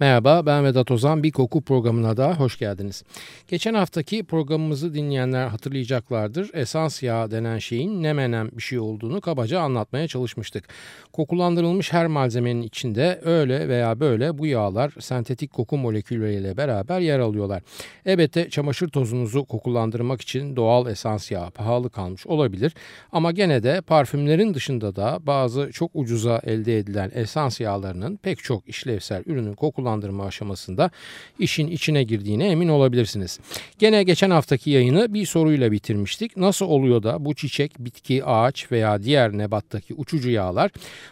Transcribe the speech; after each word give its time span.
Merhaba 0.00 0.46
ben 0.46 0.64
Vedat 0.64 0.90
Ozan 0.90 1.22
bir 1.22 1.30
koku 1.30 1.62
programına 1.62 2.16
da 2.16 2.34
hoş 2.34 2.58
geldiniz. 2.58 3.02
Geçen 3.48 3.74
haftaki 3.74 4.24
programımızı 4.24 4.94
dinleyenler 4.94 5.46
hatırlayacaklardır. 5.46 6.50
Esans 6.54 7.02
yağı 7.02 7.30
denen 7.30 7.58
şeyin 7.58 8.02
ne 8.02 8.12
menem 8.12 8.50
bir 8.52 8.62
şey 8.62 8.78
olduğunu 8.78 9.20
kabaca 9.20 9.60
anlatmaya 9.60 10.08
çalışmıştık. 10.08 10.64
Kokulandırılmış 11.12 11.92
her 11.92 12.06
malzemenin 12.06 12.62
içinde 12.62 13.20
öyle 13.24 13.68
veya 13.68 14.00
böyle 14.00 14.38
bu 14.38 14.46
yağlar 14.46 14.92
sentetik 15.00 15.52
koku 15.52 15.76
molekülleriyle 15.76 16.56
beraber 16.56 17.00
yer 17.00 17.18
alıyorlar. 17.18 17.62
Elbette 18.06 18.50
çamaşır 18.50 18.88
tozunuzu 18.88 19.44
kokulandırmak 19.44 20.20
için 20.20 20.56
doğal 20.56 20.86
esans 20.86 21.30
yağı 21.30 21.50
pahalı 21.50 21.90
kalmış 21.90 22.26
olabilir 22.26 22.74
ama 23.12 23.32
gene 23.32 23.62
de 23.62 23.80
parfümlerin 23.80 24.54
dışında 24.54 24.96
da 24.96 25.18
bazı 25.22 25.70
çok 25.72 25.90
ucuza 25.94 26.40
elde 26.44 26.78
edilen 26.78 27.10
esans 27.14 27.60
yağlarının 27.60 28.16
pek 28.16 28.38
çok 28.38 28.68
işlevsel 28.68 29.22
ürünün 29.26 29.54
kokulandırılması 29.54 29.89
yapılandırma 29.90 30.24
aşamasında 30.24 30.90
işin 31.38 31.68
içine 31.68 32.02
girdiğine 32.02 32.48
emin 32.48 32.68
olabilirsiniz. 32.68 33.40
Gene 33.78 34.02
geçen 34.02 34.30
haftaki 34.30 34.70
yayını 34.70 35.14
bir 35.14 35.26
soruyla 35.26 35.72
bitirmiştik. 35.72 36.36
Nasıl 36.36 36.66
oluyor 36.66 37.02
da 37.02 37.24
bu 37.24 37.34
çiçek, 37.34 37.78
bitki, 37.78 38.24
ağaç 38.24 38.72
veya 38.72 39.02
diğer 39.02 39.32
nebattaki 39.32 39.94
uçucu 39.94 40.30
yağlar 40.30 40.70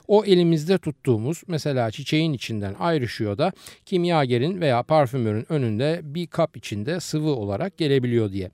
o 0.09 0.25
elimizde 0.25 0.79
tuttuğumuz 0.79 1.43
mesela 1.49 1.91
çiçeğin 1.91 2.33
içinden 2.33 2.75
ayrışıyor 2.79 3.39
da 3.39 3.53
kimyagerin 3.87 4.61
veya 4.61 4.83
parfümörün 4.83 5.47
önünde 5.49 6.01
bir 6.03 6.27
kap 6.27 6.57
içinde 6.57 7.01
sıvı 7.01 7.31
olarak 7.31 7.79
gelebiliyor 7.79 8.33
diye. 8.33 8.51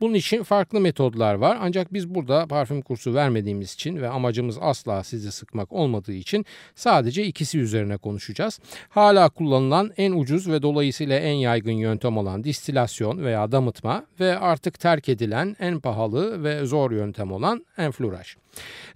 Bunun 0.00 0.14
için 0.14 0.42
farklı 0.42 0.80
metodlar 0.80 1.34
var 1.34 1.58
ancak 1.60 1.92
biz 1.92 2.08
burada 2.08 2.46
parfüm 2.46 2.82
kursu 2.82 3.14
vermediğimiz 3.14 3.74
için 3.74 3.96
ve 3.96 4.08
amacımız 4.08 4.58
asla 4.60 5.04
sizi 5.04 5.32
sıkmak 5.32 5.72
olmadığı 5.72 6.12
için 6.12 6.44
sadece 6.74 7.24
ikisi 7.24 7.58
üzerine 7.58 7.96
konuşacağız. 7.96 8.60
Hala 8.88 9.28
kullanılan 9.28 9.67
kullanılan 9.68 9.92
en 9.96 10.12
ucuz 10.12 10.48
ve 10.48 10.62
dolayısıyla 10.62 11.18
en 11.18 11.34
yaygın 11.34 11.72
yöntem 11.72 12.16
olan 12.18 12.44
distilasyon 12.44 13.24
veya 13.24 13.52
damıtma 13.52 14.04
ve 14.20 14.38
artık 14.38 14.80
terk 14.80 15.08
edilen 15.08 15.56
en 15.60 15.80
pahalı 15.80 16.44
ve 16.44 16.66
zor 16.66 16.90
yöntem 16.90 17.32
olan 17.32 17.66
enfluraj. 17.78 18.36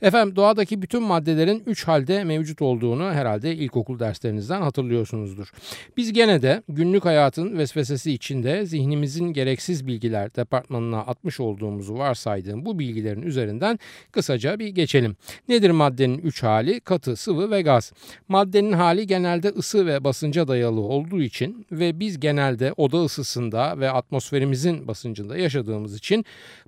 Efendim 0.02 0.36
doğadaki 0.36 0.82
bütün 0.82 1.02
maddelerin 1.02 1.62
üç 1.66 1.84
halde 1.84 2.24
mevcut 2.24 2.62
olduğunu 2.62 3.04
herhalde 3.12 3.54
ilkokul 3.54 3.98
derslerinizden 3.98 4.62
hatırlıyorsunuzdur. 4.62 5.52
Biz 5.96 6.12
gene 6.12 6.42
de 6.42 6.62
günlük 6.68 7.04
hayatın 7.04 7.58
vesvesesi 7.58 8.12
içinde 8.12 8.66
zihnimizin 8.66 9.32
gereksiz 9.32 9.86
bilgiler 9.86 10.34
departmanına 10.34 10.98
atmış 10.98 11.40
olduğumuzu 11.40 11.94
varsaydığım 11.94 12.64
bu 12.64 12.78
bilgilerin 12.78 13.22
üzerinden 13.22 13.78
kısaca 14.12 14.58
bir 14.58 14.68
geçelim. 14.68 15.16
Nedir 15.48 15.70
maddenin 15.70 16.18
üç 16.18 16.42
hali? 16.42 16.80
Katı, 16.80 17.16
sıvı 17.16 17.50
ve 17.50 17.62
gaz. 17.62 17.92
Maddenin 18.28 18.72
hali 18.72 19.06
genelde 19.06 19.48
ısı 19.48 19.86
ve 19.86 20.04
basınca 20.04 20.48
dayalı 20.48 20.61
olduğu 20.70 21.22
için 21.22 21.66
ve 21.72 22.00
biz 22.00 22.20
genelde 22.20 22.72
oda 22.76 23.04
ısısında 23.04 23.80
ve 23.80 23.90
atmosferimizin 23.90 24.88
basıncında 24.88 25.36
yaşadığımız 25.36 25.96
için 25.96 26.24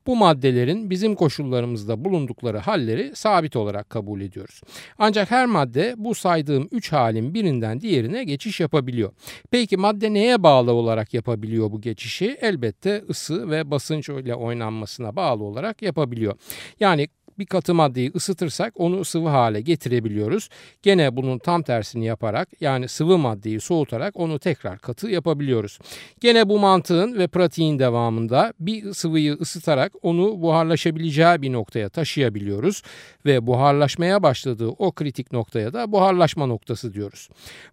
bu 0.06 0.16
maddelerin 0.16 0.90
bizim 0.90 1.14
koşullarımızda 1.14 2.04
bulundukları 2.04 2.58
halleri 2.58 3.12
sabit 3.14 3.56
olarak 3.56 3.90
kabul 3.90 4.20
ediyoruz. 4.20 4.60
Ancak 4.98 5.30
her 5.30 5.46
madde 5.46 5.94
bu 5.96 6.14
saydığım 6.14 6.68
3 6.72 6.92
halin 6.92 7.34
birinden 7.34 7.80
diğerine 7.80 8.24
geçiş 8.24 8.60
yapabiliyor. 8.60 9.12
Peki 9.50 9.76
madde 9.76 10.12
neye 10.12 10.42
bağlı 10.42 10.72
olarak 10.72 11.14
yapabiliyor 11.14 11.72
bu 11.72 11.80
geçişi? 11.80 12.38
Elbette 12.40 13.04
ısı 13.10 13.50
ve 13.50 13.70
basınç 13.70 14.08
ile 14.08 14.34
oynanmasına 14.34 15.16
bağlı 15.16 15.44
olarak 15.44 15.82
yapabiliyor. 15.82 16.34
Yani 16.80 17.08
bir 17.38 17.46
katı 17.46 17.74
maddeyi 17.74 18.12
ısıtırsak 18.14 18.72
onu 18.76 19.04
sıvı 19.04 19.28
hale 19.28 19.60
getirebiliyoruz. 19.60 20.48
Gene 20.82 21.16
bunun 21.16 21.38
tam 21.38 21.62
tersini 21.62 22.06
yaparak 22.06 22.48
yani 22.60 22.88
sıvı 22.88 23.18
maddeyi 23.18 23.60
soğutarak 23.60 24.16
onu 24.16 24.38
tekrar 24.38 24.78
katı 24.78 25.08
yapabiliyoruz. 25.08 25.78
Gene 26.20 26.48
bu 26.48 26.58
mantığın 26.58 27.18
ve 27.18 27.26
pratiğin 27.26 27.78
devamında 27.78 28.52
bir 28.60 28.92
sıvıyı 28.92 29.32
ısıtarak 29.40 29.92
onu 30.02 30.42
buharlaşabileceği 30.42 31.42
bir 31.42 31.52
noktaya 31.52 31.88
taşıyabiliyoruz 31.88 32.82
ve 33.26 33.46
buharlaşmaya 33.46 34.22
başladığı 34.22 34.68
o 34.68 34.92
kritik 34.92 35.32
noktaya 35.32 35.72
da 35.72 35.92
buharlaşma 35.92 36.46
noktası 36.46 36.94
diyoruz. 36.94 37.28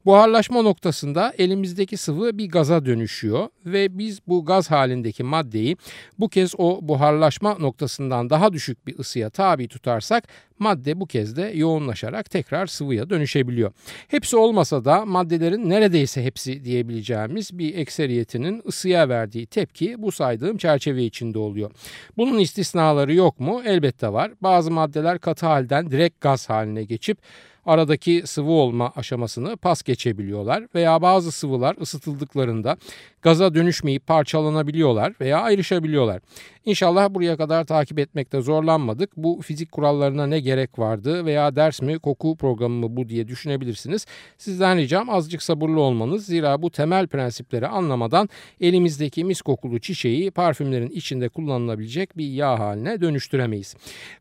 Buharlaşma 0.06 0.62
noktasında 0.62 1.34
elimizdeki 1.38 1.98
sıvı 1.98 2.38
bir 2.38 2.50
gaza 2.50 2.86
dönüşüyor 2.86 3.48
ve 3.66 3.98
biz 3.98 4.20
bu 4.28 4.46
gaz 4.46 4.72
halindeki 4.72 5.24
maddeyi 5.24 5.78
bu 6.20 6.30
kez 6.30 6.54
o 6.58 6.80
buharlaşma 6.82 7.58
noktasından 7.60 8.30
daha 8.30 8.54
düşük 8.54 8.88
bir 8.88 9.00
ısıya 9.00 9.30
tabi 9.30 9.51
tabi 9.52 9.68
tutarsak 9.68 10.28
madde 10.62 11.00
bu 11.00 11.06
kez 11.06 11.36
de 11.36 11.52
yoğunlaşarak 11.56 12.30
tekrar 12.30 12.68
sıvıya 12.68 13.10
dönüşebiliyor. 13.10 13.72
Hepsi 14.08 14.38
olmasa 14.38 14.86
da 14.86 15.06
maddelerin 15.06 15.70
neredeyse 15.70 16.24
hepsi 16.24 16.64
diyebileceğimiz 16.64 17.58
bir 17.58 17.76
ekseriyetinin 17.78 18.62
ısıya 18.68 19.10
verdiği 19.10 19.46
tepki 19.46 20.02
bu 20.02 20.12
saydığım 20.12 20.58
çerçeve 20.58 21.04
içinde 21.04 21.40
oluyor. 21.40 21.72
Bunun 22.18 22.40
istisnaları 22.40 23.14
yok 23.14 23.40
mu? 23.40 23.62
Elbette 23.66 24.14
var. 24.14 24.32
Bazı 24.42 24.72
maddeler 24.72 25.20
katı 25.20 25.46
halden 25.46 25.92
direkt 25.92 26.22
gaz 26.22 26.50
haline 26.50 26.84
geçip 26.84 27.18
aradaki 27.66 28.24
sıvı 28.26 28.52
olma 28.52 28.94
aşamasını 28.96 29.58
pas 29.58 29.84
geçebiliyorlar 29.84 30.68
veya 30.76 31.02
bazı 31.02 31.32
sıvılar 31.32 31.76
ısıtıldıklarında 31.82 32.78
gaza 33.22 33.54
dönüşmeyip 33.54 34.08
parçalanabiliyorlar 34.08 35.14
veya 35.22 35.42
ayrışabiliyorlar. 35.42 36.22
İnşallah 36.66 37.10
buraya 37.10 37.38
kadar 37.38 37.64
takip 37.66 38.00
etmekte 38.00 38.42
zorlanmadık. 38.42 39.18
Bu 39.18 39.42
fizik 39.42 39.72
kurallarına 39.72 40.28
ne 40.28 40.40
gerek 40.40 40.51
vardı 40.80 41.26
veya 41.26 41.56
ders 41.56 41.82
mi 41.82 42.00
koku 42.00 42.36
programı 42.36 42.76
mı 42.76 42.98
bu 42.98 43.10
diye 43.10 43.28
düşünebilirsiniz. 43.28 44.06
Sizden 44.38 44.78
ricam 44.78 45.10
azıcık 45.10 45.44
sabırlı 45.44 45.80
olmanız. 45.80 46.26
Zira 46.26 46.62
bu 46.62 46.72
temel 46.72 47.08
prensipleri 47.08 47.68
anlamadan 47.68 48.30
elimizdeki 48.62 49.24
mis 49.24 49.42
kokulu 49.42 49.80
çiçeği 49.80 50.32
parfümlerin 50.32 50.90
içinde 50.90 51.30
kullanılabilecek 51.30 52.18
bir 52.18 52.26
yağ 52.26 52.60
haline 52.60 53.02
dönüştüremeyiz. 53.02 53.76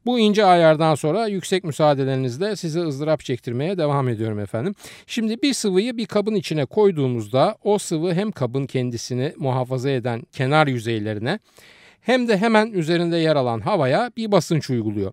Bu 0.07 0.19
ince 0.19 0.45
ayardan 0.45 0.95
sonra 0.95 1.27
yüksek 1.27 1.65
müsaadelerinizle 1.65 2.57
size 2.57 2.81
ızdırap 2.81 3.21
çektirmeye 3.21 3.79
devam 3.79 4.09
ediyorum 4.09 4.39
efendim. 4.39 4.75
Şimdi 5.07 5.43
bir 5.43 5.55
sıvıyı 5.55 5.97
bir 5.97 6.07
kabın 6.07 6.35
içine 6.35 6.65
koyduğumuzda 6.65 7.57
o 7.65 7.79
sıvı 7.79 8.15
hem 8.15 8.33
kabın 8.33 8.67
kendisini 8.67 9.33
muhafaza 9.37 9.91
eden 9.91 10.23
kenar 10.33 10.67
yüzeylerine 10.67 11.39
hem 12.11 12.29
de 12.29 12.39
hemen 12.39 12.73
üzerinde 12.73 13.17
yer 13.17 13.37
alan 13.37 13.61
havaya 13.61 14.11
bir 14.17 14.33
basınç 14.33 14.71
uyguluyor. 14.71 15.13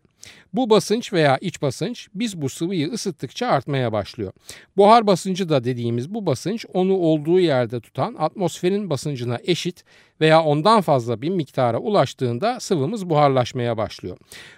Bu 0.54 0.70
basınç 0.70 1.14
veya 1.14 1.38
iç 1.38 1.62
basınç 1.62 2.08
biz 2.16 2.42
bu 2.42 2.50
sıvıyı 2.50 2.92
ısıttıkça 2.92 3.48
artmaya 3.48 3.94
başlıyor. 3.94 4.34
Buhar 4.78 5.08
basıncı 5.08 5.50
da 5.50 5.64
dediğimiz 5.64 6.14
bu 6.14 6.26
basınç 6.26 6.66
onu 6.74 6.94
olduğu 6.94 7.40
yerde 7.40 7.80
tutan 7.80 8.16
atmosferin 8.20 8.90
basıncına 8.90 9.38
eşit 9.44 9.84
veya 10.22 10.44
ondan 10.44 10.82
fazla 10.82 11.22
bir 11.22 11.30
miktara 11.30 11.78
ulaştığında 11.78 12.60
sıvımız 12.60 13.10
buharlaşmaya 13.10 13.78
başlıyor. 13.78 14.18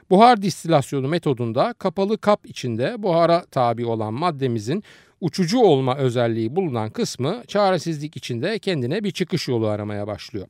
Buhar 0.10 0.42
distilasyonu 0.42 1.08
metodunda 1.08 1.74
kapalı 1.80 2.18
kap 2.18 2.46
içinde 2.46 3.04
buhara 3.04 3.46
tabi 3.46 3.86
olan 3.86 4.14
maddemizin 4.14 4.84
uçucu 5.22 5.60
olma 5.60 5.98
özelliği 5.98 6.56
bulunan 6.56 6.90
kısmı 6.90 7.44
çaresizlik 7.48 8.18
içinde 8.18 8.60
kendine 8.60 9.04
bir 9.04 9.12
çıkış 9.12 9.48
yolu 9.48 9.68
aramaya 9.68 10.08
başlıyor. 10.08 10.48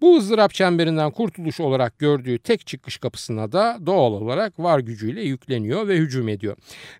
Bu 0.00 0.16
ızdırap 0.16 0.54
çemberinden 0.54 1.10
kurtuluş 1.10 1.60
olarak 1.60 1.98
gördüğü 1.98 2.38
tek 2.38 2.66
çıkış 2.66 2.98
kapısına 2.98 3.52
da 3.52 3.78
doğal 3.86 4.12
olarak 4.12 4.58
var 4.58 4.78
gücüyle 4.78 5.22
yükleniyor 5.22 5.88
ve 5.88 5.96
hücum 5.96 6.28
ediyor. 6.28 6.56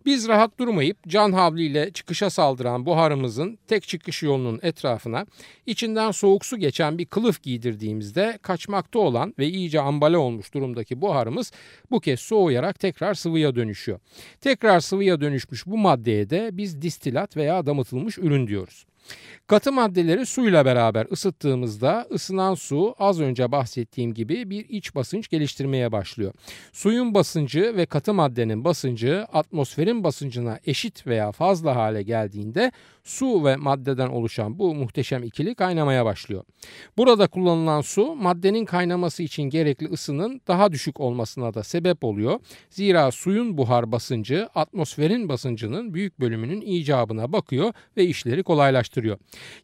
Biz 0.06 0.28
rahat 0.28 0.58
durmayıp 0.58 0.96
can 1.08 1.32
havliyle 1.32 1.90
çıkışa 1.90 2.30
saldıran 2.30 2.86
buharımızın 2.86 3.58
tek 3.66 3.88
çıkış 3.88 4.22
yolunun 4.22 4.60
etrafına 4.62 5.26
içinden 5.66 6.10
soğuk 6.10 6.46
su 6.46 6.56
geçen 6.56 6.98
bir 6.98 7.04
kılıf 7.04 7.42
giydirdiğimizde 7.42 8.38
kaçmakta 8.42 8.98
olan 8.98 9.34
ve 9.38 9.46
iyice 9.46 9.80
ambale 9.80 10.16
olmuş 10.16 10.54
durumdaki 10.54 11.00
buharımız 11.00 11.52
bu 11.90 12.00
kez 12.00 12.20
soğuyarak 12.20 12.80
tekrar 12.80 13.14
sıvıya 13.14 13.54
dönüşüyor. 13.54 13.98
Tekrar 14.40 14.80
sıvıya 14.80 15.20
dönüşmüş 15.20 15.66
bu 15.66 15.78
maddeye 15.78 16.30
de 16.30 16.50
biz 16.52 16.82
distil 16.82 17.11
distilat 17.12 17.36
veya 17.36 17.66
damıtılmış 17.66 18.18
ürün 18.18 18.46
diyoruz. 18.46 18.86
Katı 19.46 19.72
maddeleri 19.72 20.26
suyla 20.26 20.64
beraber 20.64 21.06
ısıttığımızda 21.12 22.06
ısınan 22.12 22.54
su 22.54 22.94
az 22.98 23.20
önce 23.20 23.52
bahsettiğim 23.52 24.14
gibi 24.14 24.50
bir 24.50 24.68
iç 24.68 24.94
basınç 24.94 25.28
geliştirmeye 25.28 25.92
başlıyor. 25.92 26.32
Suyun 26.72 27.14
basıncı 27.14 27.76
ve 27.76 27.86
katı 27.86 28.14
maddenin 28.14 28.64
basıncı 28.64 29.26
atmosferin 29.32 30.04
basıncına 30.04 30.58
eşit 30.66 31.06
veya 31.06 31.32
fazla 31.32 31.76
hale 31.76 32.02
geldiğinde 32.02 32.72
su 33.04 33.44
ve 33.44 33.56
maddeden 33.56 34.08
oluşan 34.08 34.58
bu 34.58 34.74
muhteşem 34.74 35.22
ikili 35.22 35.54
kaynamaya 35.54 36.04
başlıyor. 36.04 36.44
Burada 36.96 37.26
kullanılan 37.26 37.80
su 37.80 38.14
maddenin 38.14 38.64
kaynaması 38.64 39.22
için 39.22 39.42
gerekli 39.42 39.86
ısının 39.92 40.40
daha 40.48 40.72
düşük 40.72 41.00
olmasına 41.00 41.54
da 41.54 41.62
sebep 41.62 42.04
oluyor. 42.04 42.40
Zira 42.70 43.10
suyun 43.10 43.58
buhar 43.58 43.92
basıncı 43.92 44.48
atmosferin 44.54 45.28
basıncının 45.28 45.94
büyük 45.94 46.20
bölümünün 46.20 46.60
icabına 46.60 47.32
bakıyor 47.32 47.72
ve 47.96 48.04
işleri 48.04 48.42
kolaylaştırıyor. 48.42 48.91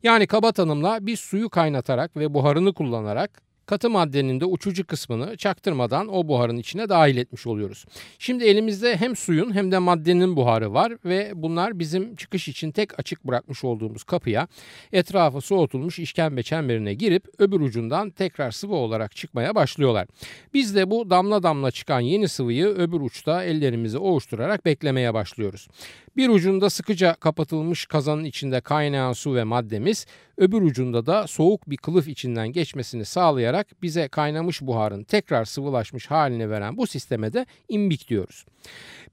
Yani 0.03 0.27
kaba 0.27 0.53
tanımla 0.53 0.99
biz 1.01 1.21
suyu 1.21 1.51
kaynatarak 1.51 2.17
ve 2.17 2.35
buharını 2.35 2.75
kullanarak 2.75 3.49
katı 3.69 3.91
maddenin 3.91 4.41
de 4.41 4.45
uçucu 4.45 4.87
kısmını 4.87 5.37
çaktırmadan 5.37 6.09
o 6.15 6.29
buharın 6.29 6.57
içine 6.57 6.89
dahil 6.89 7.17
etmiş 7.17 7.47
oluyoruz. 7.47 7.85
Şimdi 8.19 8.45
elimizde 8.45 8.97
hem 8.97 9.17
suyun 9.17 9.55
hem 9.55 9.73
de 9.73 9.79
maddenin 9.79 10.37
buharı 10.37 10.75
var 10.75 10.93
ve 11.05 11.33
bunlar 11.35 11.79
bizim 11.79 12.17
çıkış 12.17 12.49
için 12.49 12.71
tek 12.71 12.99
açık 13.01 13.25
bırakmış 13.25 13.65
olduğumuz 13.65 14.05
kapıya 14.05 14.49
etrafı 14.93 15.41
soğutulmuş 15.41 15.99
işkembe 15.99 16.43
çemberine 16.43 16.95
girip 16.95 17.25
öbür 17.39 17.61
ucundan 17.61 18.11
tekrar 18.11 18.51
sıvı 18.51 18.75
olarak 18.75 19.17
çıkmaya 19.17 19.55
başlıyorlar. 19.55 20.09
Biz 20.55 20.75
de 20.75 20.91
bu 20.91 21.11
damla 21.11 21.43
damla 21.43 21.71
çıkan 21.71 22.01
yeni 22.01 22.29
sıvıyı 22.29 22.67
öbür 22.67 23.01
uçta 23.01 23.45
ellerimizi 23.45 23.99
ovuşturarak 23.99 24.65
beklemeye 24.65 25.15
başlıyoruz. 25.15 25.69
Bir 26.19 26.29
ucunda 26.29 26.71
sıkıca 26.71 27.15
kapatılmış 27.15 27.87
kazanın 27.87 28.25
içinde 28.25 28.61
kaynayan 28.61 29.13
su 29.13 29.35
ve 29.35 29.45
maddemiz, 29.45 30.07
öbür 30.37 30.63
ucunda 30.63 31.07
da 31.07 31.27
soğuk 31.27 31.71
bir 31.71 31.77
kılıf 31.77 32.09
içinden 32.09 32.49
geçmesini 32.49 33.05
sağlayarak 33.05 33.83
bize 33.83 34.09
kaynamış 34.09 34.63
buharın 34.63 35.05
tekrar 35.05 35.45
sıvılaşmış 35.45 36.07
halini 36.07 36.51
veren 36.51 36.77
bu 36.77 36.87
sisteme 36.87 37.33
de 37.33 37.47
imbik 37.69 38.09
diyoruz. 38.09 38.45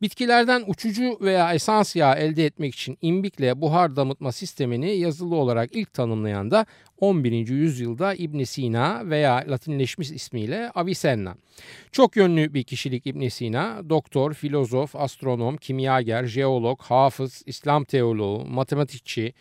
Bitkilerden 0.01 0.63
uçucu 0.67 1.17
veya 1.21 1.53
esans 1.53 1.95
yağı 1.95 2.15
elde 2.15 2.45
etmek 2.45 2.73
için 2.73 2.97
imbikle 3.01 3.61
buhar 3.61 3.95
damıtma 3.95 4.31
sistemini 4.31 4.97
yazılı 4.97 5.35
olarak 5.35 5.69
ilk 5.75 5.93
tanımlayan 5.93 6.51
da 6.51 6.65
11. 6.99 7.47
yüzyılda 7.47 8.13
İbn 8.13 8.43
Sina 8.43 9.09
veya 9.09 9.43
Latinleşmiş 9.47 10.11
ismiyle 10.11 10.71
Avicenna. 10.75 11.35
Çok 11.91 12.15
yönlü 12.15 12.53
bir 12.53 12.63
kişilik 12.63 13.07
İbn 13.07 13.27
Sina, 13.27 13.89
doktor, 13.89 14.33
filozof, 14.33 14.95
astronom, 14.95 15.57
kimyager, 15.57 16.25
jeolog, 16.25 16.81
hafız, 16.81 17.43
İslam 17.45 17.83
teoloğu, 17.83 18.45
matematikçi, 18.45 19.33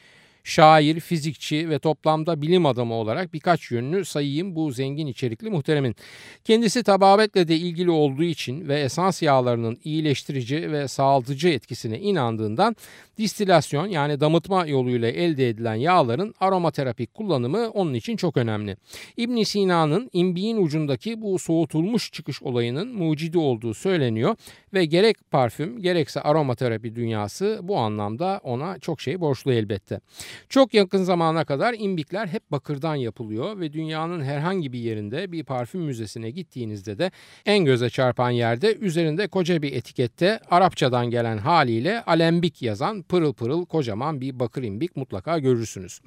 şair, 0.44 1.00
fizikçi 1.00 1.70
ve 1.70 1.78
toplamda 1.78 2.42
bilim 2.42 2.66
adamı 2.66 2.94
olarak 2.94 3.34
birkaç 3.34 3.70
yönünü 3.70 4.04
sayayım 4.04 4.56
bu 4.56 4.72
zengin 4.72 5.06
içerikli 5.06 5.50
muhteremin. 5.50 5.96
Kendisi 6.44 6.82
tababetle 6.82 7.48
de 7.48 7.56
ilgili 7.56 7.90
olduğu 7.90 8.22
için 8.24 8.68
ve 8.68 8.80
esans 8.80 9.22
yağlarının 9.22 9.78
iyileştirici 9.84 10.72
ve 10.72 10.88
sağaltıcı 10.88 11.48
etkisine 11.48 12.00
inandığından 12.00 12.76
distilasyon 13.18 13.86
yani 13.86 14.20
damıtma 14.20 14.66
yoluyla 14.66 15.08
elde 15.08 15.48
edilen 15.48 15.74
yağların 15.74 16.34
aromaterapik 16.40 17.14
kullanımı 17.14 17.70
onun 17.70 17.94
için 17.94 18.16
çok 18.16 18.36
önemli. 18.36 18.76
İbn 19.16 19.42
Sina'nın 19.42 20.10
imbiğin 20.12 20.56
ucundaki 20.56 21.22
bu 21.22 21.38
soğutulmuş 21.38 22.12
çıkış 22.12 22.42
olayının 22.42 22.94
mucidi 22.94 23.38
olduğu 23.38 23.74
söyleniyor 23.74 24.36
ve 24.74 24.84
gerek 24.84 25.16
parfüm 25.30 25.82
gerekse 25.82 26.20
aromaterapi 26.20 26.96
dünyası 26.96 27.60
bu 27.62 27.78
anlamda 27.78 28.40
ona 28.42 28.78
çok 28.78 29.00
şey 29.00 29.20
borçlu 29.20 29.52
elbette. 29.52 30.00
Çok 30.48 30.74
yakın 30.74 31.02
zamana 31.02 31.44
kadar 31.44 31.74
imbikler 31.78 32.26
hep 32.26 32.50
bakırdan 32.50 32.94
yapılıyor 32.94 33.60
ve 33.60 33.72
dünyanın 33.72 34.24
herhangi 34.24 34.72
bir 34.72 34.78
yerinde 34.78 35.32
bir 35.32 35.44
parfüm 35.44 35.80
müzesine 35.80 36.30
gittiğinizde 36.30 36.98
de 36.98 37.10
en 37.46 37.64
göze 37.64 37.90
çarpan 37.90 38.30
yerde 38.30 38.74
üzerinde 38.74 39.28
koca 39.28 39.62
bir 39.62 39.72
etikette 39.72 40.40
Arapçadan 40.50 41.10
gelen 41.10 41.38
haliyle 41.38 42.02
alembik 42.02 42.62
yazan 42.62 43.02
pırıl 43.02 43.32
pırıl 43.32 43.66
kocaman 43.66 44.20
bir 44.20 44.40
bakır 44.40 44.62
imbik 44.62 44.96
mutlaka 44.96 45.38
görürsünüz. 45.38 46.00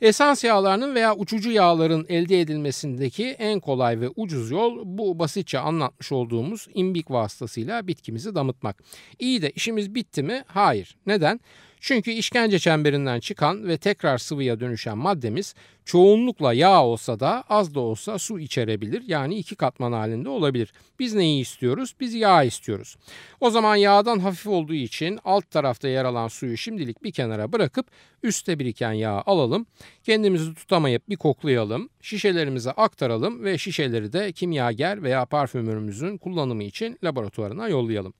Esans 0.00 0.44
yağlarının 0.44 0.94
veya 0.94 1.16
uçucu 1.16 1.50
yağların 1.50 2.06
elde 2.08 2.40
edilmesindeki 2.40 3.26
en 3.26 3.60
kolay 3.60 4.00
ve 4.00 4.08
ucuz 4.16 4.50
yol 4.50 4.82
bu 4.84 5.18
basitçe 5.18 5.58
anlatmış 5.58 6.12
olduğumuz 6.12 6.68
imbik 6.74 7.10
vasıtasıyla 7.10 7.86
bitkimizi 7.86 8.34
damıtmak. 8.34 8.82
İyi 9.18 9.42
de 9.42 9.50
işimiz 9.50 9.94
bitti 9.94 10.22
mi? 10.22 10.44
Hayır. 10.46 10.96
Neden? 11.06 11.40
Çünkü 11.86 12.10
işkence 12.10 12.58
çemberinden 12.58 13.20
çıkan 13.20 13.68
ve 13.68 13.76
tekrar 13.76 14.18
sıvıya 14.18 14.60
dönüşen 14.60 14.98
maddemiz 14.98 15.54
çoğunlukla 15.84 16.52
yağ 16.52 16.84
olsa 16.84 17.20
da 17.20 17.44
az 17.48 17.74
da 17.74 17.80
olsa 17.80 18.18
su 18.18 18.38
içerebilir. 18.38 19.02
Yani 19.06 19.34
iki 19.34 19.54
katman 19.54 19.92
halinde 19.92 20.28
olabilir. 20.28 20.72
Biz 20.98 21.14
neyi 21.14 21.40
istiyoruz? 21.40 21.94
Biz 22.00 22.14
yağ 22.14 22.42
istiyoruz. 22.42 22.96
O 23.40 23.50
zaman 23.50 23.76
yağdan 23.76 24.18
hafif 24.18 24.46
olduğu 24.46 24.74
için 24.74 25.18
alt 25.24 25.50
tarafta 25.50 25.88
yer 25.88 26.04
alan 26.04 26.28
suyu 26.28 26.56
şimdilik 26.56 27.04
bir 27.04 27.12
kenara 27.12 27.52
bırakıp 27.52 27.86
üstte 28.22 28.58
biriken 28.58 28.92
yağı 28.92 29.22
alalım. 29.26 29.66
Kendimizi 30.04 30.54
tutamayıp 30.54 31.08
bir 31.08 31.16
koklayalım. 31.16 31.88
Şişelerimize 32.00 32.70
aktaralım 32.70 33.44
ve 33.44 33.58
şişeleri 33.58 34.12
de 34.12 34.32
kimyager 34.32 35.02
veya 35.02 35.24
parfümörümüzün 35.24 36.18
kullanımı 36.18 36.62
için 36.62 36.98
laboratuvarına 37.04 37.68
yollayalım. 37.68 38.14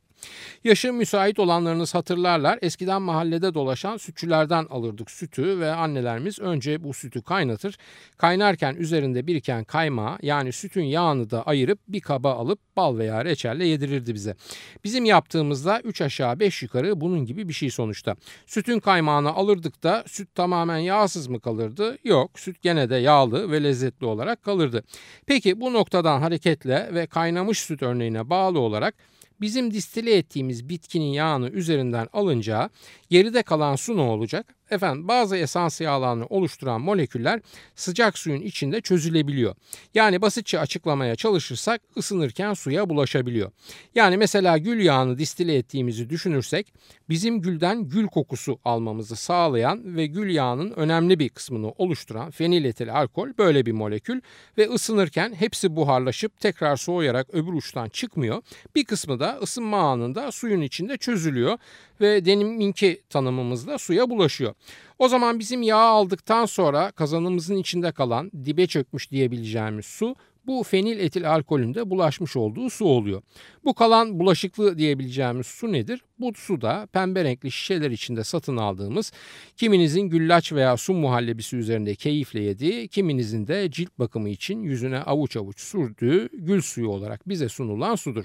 Yaşı 0.64 0.92
müsait 0.92 1.38
olanlarınız 1.38 1.94
hatırlarlar. 1.94 2.58
Eskiden 2.62 3.02
mahallede 3.02 3.54
dolaşan 3.54 3.96
sütçülerden 3.96 4.66
alırdık 4.70 5.10
sütü 5.10 5.60
ve 5.60 5.70
annelerimiz 5.72 6.38
önce 6.38 6.84
bu 6.84 6.94
sütü 6.94 7.22
kaynatır. 7.22 7.78
Kaynarken 8.16 8.74
üzerinde 8.74 9.26
biriken 9.26 9.64
kaymağı 9.64 10.18
yani 10.22 10.52
sütün 10.52 10.84
yağını 10.84 11.30
da 11.30 11.42
ayırıp 11.42 11.78
bir 11.88 12.00
kaba 12.00 12.32
alıp 12.32 12.58
bal 12.76 12.98
veya 12.98 13.24
reçelle 13.24 13.66
yedirirdi 13.66 14.14
bize. 14.14 14.36
Bizim 14.84 15.04
yaptığımızda 15.04 15.80
3 15.80 16.02
aşağı 16.02 16.40
5 16.40 16.62
yukarı 16.62 17.00
bunun 17.00 17.24
gibi 17.24 17.48
bir 17.48 17.52
şey 17.52 17.70
sonuçta. 17.70 18.16
Sütün 18.46 18.80
kaymağını 18.80 19.32
alırdık 19.32 19.82
da 19.82 20.04
süt 20.06 20.34
tamamen 20.34 20.78
yağsız 20.78 21.26
mı 21.26 21.40
kalırdı? 21.40 21.98
Yok 22.04 22.40
süt 22.40 22.62
gene 22.62 22.90
de 22.90 22.96
yağlı 22.96 23.50
ve 23.50 23.62
lezzetli 23.62 24.06
olarak 24.06 24.42
kalırdı. 24.42 24.84
Peki 25.26 25.60
bu 25.60 25.72
noktadan 25.72 26.20
hareketle 26.20 26.90
ve 26.94 27.06
kaynamış 27.06 27.58
süt 27.58 27.82
örneğine 27.82 28.30
bağlı 28.30 28.60
olarak 28.60 28.94
bizim 29.40 29.70
distile 29.70 30.16
ettiğimiz 30.16 30.68
bitkinin 30.68 31.12
yağını 31.12 31.48
üzerinden 31.50 32.08
alınca 32.12 32.70
geride 33.10 33.42
kalan 33.42 33.76
su 33.76 33.96
ne 33.96 34.00
olacak? 34.00 34.55
Efendim 34.70 35.08
bazı 35.08 35.36
esans 35.36 35.80
yağlarını 35.80 36.26
oluşturan 36.26 36.80
moleküller 36.80 37.40
sıcak 37.74 38.18
suyun 38.18 38.40
içinde 38.40 38.80
çözülebiliyor. 38.80 39.54
Yani 39.94 40.22
basitçe 40.22 40.60
açıklamaya 40.60 41.16
çalışırsak 41.16 41.80
ısınırken 41.96 42.54
suya 42.54 42.88
bulaşabiliyor. 42.88 43.50
Yani 43.94 44.16
mesela 44.16 44.58
gül 44.58 44.84
yağını 44.84 45.18
distile 45.18 45.56
ettiğimizi 45.56 46.10
düşünürsek 46.10 46.72
bizim 47.08 47.40
gülden 47.40 47.88
gül 47.88 48.06
kokusu 48.06 48.58
almamızı 48.64 49.16
sağlayan 49.16 49.96
ve 49.96 50.06
gül 50.06 50.34
yağının 50.34 50.70
önemli 50.70 51.18
bir 51.18 51.28
kısmını 51.28 51.70
oluşturan 51.70 52.30
feniletil 52.30 52.94
alkol 52.94 53.28
böyle 53.38 53.66
bir 53.66 53.72
molekül 53.72 54.20
ve 54.58 54.68
ısınırken 54.68 55.34
hepsi 55.34 55.76
buharlaşıp 55.76 56.40
tekrar 56.40 56.76
soğuyarak 56.76 57.34
öbür 57.34 57.52
uçtan 57.52 57.88
çıkmıyor. 57.88 58.42
Bir 58.74 58.84
kısmı 58.84 59.20
da 59.20 59.38
ısınma 59.42 59.78
anında 59.78 60.32
suyun 60.32 60.60
içinde 60.60 60.96
çözülüyor 60.96 61.58
ve 62.00 62.24
deminki 62.24 63.02
tanımımızda 63.10 63.78
suya 63.78 64.10
bulaşıyor. 64.10 64.54
O 64.98 65.08
zaman 65.08 65.38
bizim 65.38 65.62
yağ 65.62 65.76
aldıktan 65.76 66.44
sonra 66.44 66.90
kazanımızın 66.90 67.56
içinde 67.56 67.92
kalan 67.92 68.30
dibe 68.44 68.66
çökmüş 68.66 69.10
diyebileceğimiz 69.10 69.86
su 69.86 70.16
bu 70.46 70.62
fenil 70.62 70.98
etil 70.98 71.30
alkolünde 71.34 71.90
bulaşmış 71.90 72.36
olduğu 72.36 72.70
su 72.70 72.84
oluyor. 72.84 73.22
Bu 73.64 73.74
kalan 73.74 74.20
bulaşıklı 74.20 74.78
diyebileceğimiz 74.78 75.46
su 75.46 75.72
nedir? 75.72 76.04
Bu 76.18 76.32
su 76.34 76.60
da 76.60 76.88
pembe 76.92 77.24
renkli 77.24 77.50
şişeler 77.50 77.90
içinde 77.90 78.24
satın 78.24 78.56
aldığımız 78.56 79.12
kiminizin 79.56 80.00
güllaç 80.00 80.52
veya 80.52 80.76
su 80.76 80.92
muhallebisi 80.92 81.56
üzerinde 81.56 81.94
keyifle 81.94 82.40
yediği, 82.40 82.88
kiminizin 82.88 83.46
de 83.46 83.70
cilt 83.70 83.98
bakımı 83.98 84.28
için 84.28 84.62
yüzüne 84.62 84.98
avuç 84.98 85.36
avuç 85.36 85.60
sürdüğü 85.60 86.28
gül 86.32 86.60
suyu 86.60 86.88
olarak 86.88 87.28
bize 87.28 87.48
sunulan 87.48 87.94
sudur. 87.94 88.24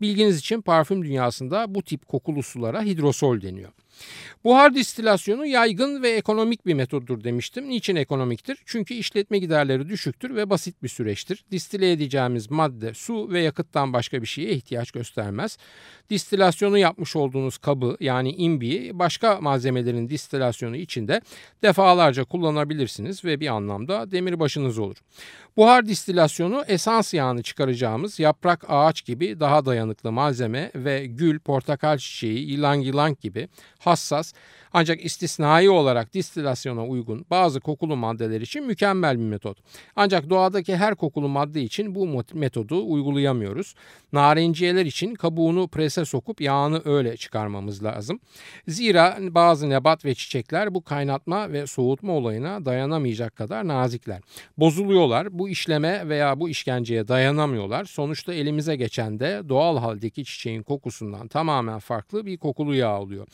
Bilginiz 0.00 0.38
için 0.38 0.60
parfüm 0.60 1.04
dünyasında 1.04 1.74
bu 1.74 1.82
tip 1.82 2.08
kokulu 2.08 2.42
sulara 2.42 2.82
hidrosol 2.82 3.40
deniyor. 3.40 3.72
Buhar 4.44 4.74
distilasyonu 4.74 5.46
yaygın 5.46 6.02
ve 6.02 6.10
ekonomik 6.10 6.66
bir 6.66 6.74
metoddur 6.74 7.24
demiştim. 7.24 7.68
Niçin 7.68 7.96
ekonomiktir? 7.96 8.58
Çünkü 8.66 8.94
işletme 8.94 9.38
giderleri 9.38 9.88
düşüktür 9.88 10.34
ve 10.34 10.50
basit 10.50 10.82
bir 10.82 10.88
süreçtir. 10.88 11.44
Distile 11.50 11.92
edeceğimiz 11.92 12.50
madde 12.50 12.94
su 12.94 13.30
ve 13.30 13.40
yakıttan 13.40 13.92
başka 13.92 14.22
bir 14.22 14.26
şeye 14.26 14.50
ihtiyaç 14.50 14.90
göstermez. 14.90 15.58
Distilasyonu 16.10 16.78
yapmış 16.78 17.16
olduğumuz 17.16 17.31
olduğunuz 17.32 17.58
kabı 17.58 17.96
yani 18.00 18.32
imbiyi 18.32 18.98
başka 18.98 19.40
malzemelerin 19.40 20.08
distilasyonu 20.08 20.76
içinde 20.76 21.20
defalarca 21.62 22.24
kullanabilirsiniz 22.24 23.24
ve 23.24 23.40
bir 23.40 23.46
anlamda 23.46 24.10
demirbaşınız 24.10 24.78
olur. 24.78 24.96
Buhar 25.56 25.86
distilasyonu 25.86 26.64
esans 26.68 27.14
yağını 27.14 27.42
çıkaracağımız 27.42 28.20
yaprak 28.20 28.64
ağaç 28.68 29.04
gibi 29.04 29.40
daha 29.40 29.66
dayanıklı 29.66 30.12
malzeme 30.12 30.70
ve 30.74 31.06
gül, 31.06 31.38
portakal 31.38 31.98
çiçeği, 31.98 32.50
yılan 32.50 32.74
yılan 32.74 33.16
gibi 33.20 33.48
hassas 33.78 34.32
ancak 34.72 35.04
istisnai 35.04 35.70
olarak 35.70 36.14
distilasyona 36.14 36.86
uygun 36.86 37.26
bazı 37.30 37.60
kokulu 37.60 37.96
maddeler 37.96 38.40
için 38.40 38.64
mükemmel 38.64 39.18
bir 39.18 39.24
metot. 39.24 39.58
Ancak 39.96 40.30
doğadaki 40.30 40.76
her 40.76 40.94
kokulu 40.94 41.28
madde 41.28 41.62
için 41.62 41.94
bu 41.94 42.24
metodu 42.32 42.92
uygulayamıyoruz. 42.92 43.74
Narenciyeler 44.12 44.86
için 44.86 45.14
kabuğunu 45.14 45.68
prese 45.68 46.04
sokup 46.04 46.40
yağını 46.40 46.82
öyle 46.84 47.16
çıkarmamız 47.22 47.84
lazım. 47.84 48.20
Zira 48.68 49.18
bazı 49.20 49.70
nebat 49.70 50.04
ve 50.04 50.14
çiçekler 50.14 50.74
bu 50.74 50.84
kaynatma 50.84 51.52
ve 51.52 51.66
soğutma 51.66 52.12
olayına 52.12 52.64
dayanamayacak 52.64 53.36
kadar 53.36 53.68
nazikler. 53.68 54.20
Bozuluyorlar. 54.58 55.38
Bu 55.38 55.48
işleme 55.48 56.08
veya 56.08 56.40
bu 56.40 56.48
işkenceye 56.48 57.08
dayanamıyorlar. 57.08 57.84
Sonuçta 57.84 58.34
elimize 58.34 58.76
geçen 58.76 59.20
de 59.20 59.42
doğal 59.48 59.78
haldeki 59.78 60.24
çiçeğin 60.24 60.62
kokusundan 60.62 61.28
tamamen 61.28 61.78
farklı 61.78 62.26
bir 62.26 62.36
kokulu 62.36 62.74
yağ 62.74 63.00
oluyor. 63.00 63.26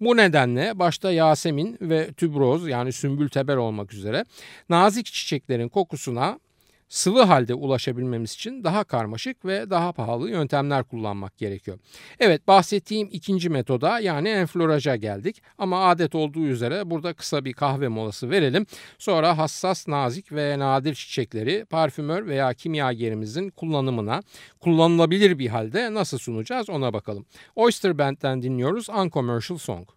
Bu 0.00 0.16
nedenle 0.16 0.78
başta 0.78 1.12
Yasemin 1.12 1.78
ve 1.80 2.12
tübroz 2.12 2.68
yani 2.68 2.92
sümbül 2.92 3.28
teber 3.28 3.56
olmak 3.56 3.94
üzere 3.94 4.24
nazik 4.68 5.06
çiçeklerin 5.06 5.68
kokusuna 5.68 6.38
sıvı 6.88 7.22
halde 7.22 7.54
ulaşabilmemiz 7.54 8.32
için 8.32 8.64
daha 8.64 8.84
karmaşık 8.84 9.44
ve 9.44 9.70
daha 9.70 9.92
pahalı 9.92 10.30
yöntemler 10.30 10.84
kullanmak 10.84 11.38
gerekiyor. 11.38 11.78
Evet 12.20 12.48
bahsettiğim 12.48 13.08
ikinci 13.12 13.50
metoda 13.50 14.00
yani 14.00 14.28
enfloraja 14.28 14.96
geldik 14.96 15.42
ama 15.58 15.88
adet 15.88 16.14
olduğu 16.14 16.46
üzere 16.46 16.90
burada 16.90 17.14
kısa 17.14 17.44
bir 17.44 17.52
kahve 17.52 17.88
molası 17.88 18.30
verelim. 18.30 18.66
Sonra 18.98 19.38
hassas, 19.38 19.88
nazik 19.88 20.32
ve 20.32 20.58
nadir 20.58 20.94
çiçekleri 20.94 21.64
parfümör 21.64 22.26
veya 22.26 22.54
kimyagerimizin 22.54 23.50
kullanımına 23.50 24.22
kullanılabilir 24.60 25.38
bir 25.38 25.48
halde 25.48 25.94
nasıl 25.94 26.18
sunacağız 26.18 26.70
ona 26.70 26.92
bakalım. 26.92 27.26
Oyster 27.56 27.98
Band'den 27.98 28.42
dinliyoruz 28.42 28.88
Uncommercial 28.88 29.58
Song. 29.58 29.88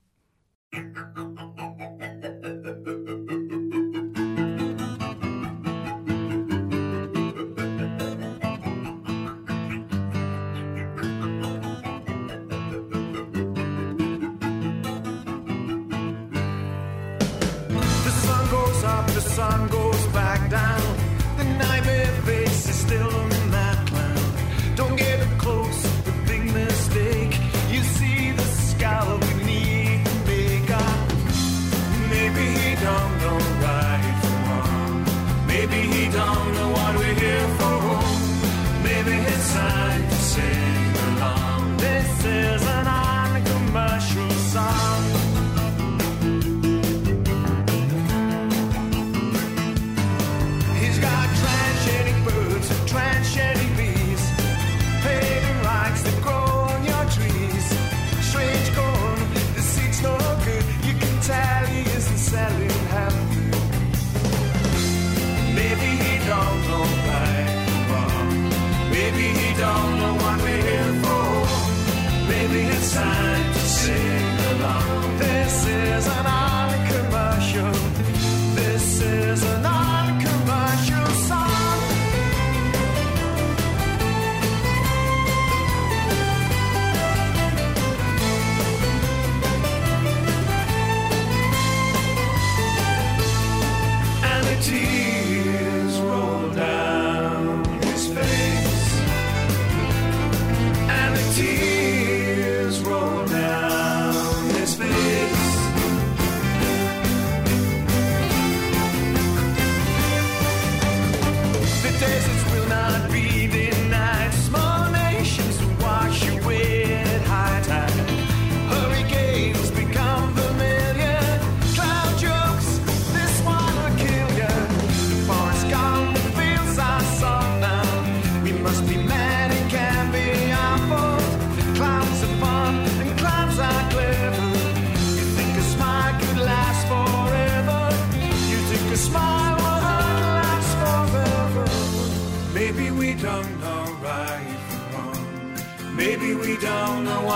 the 0.74 2.07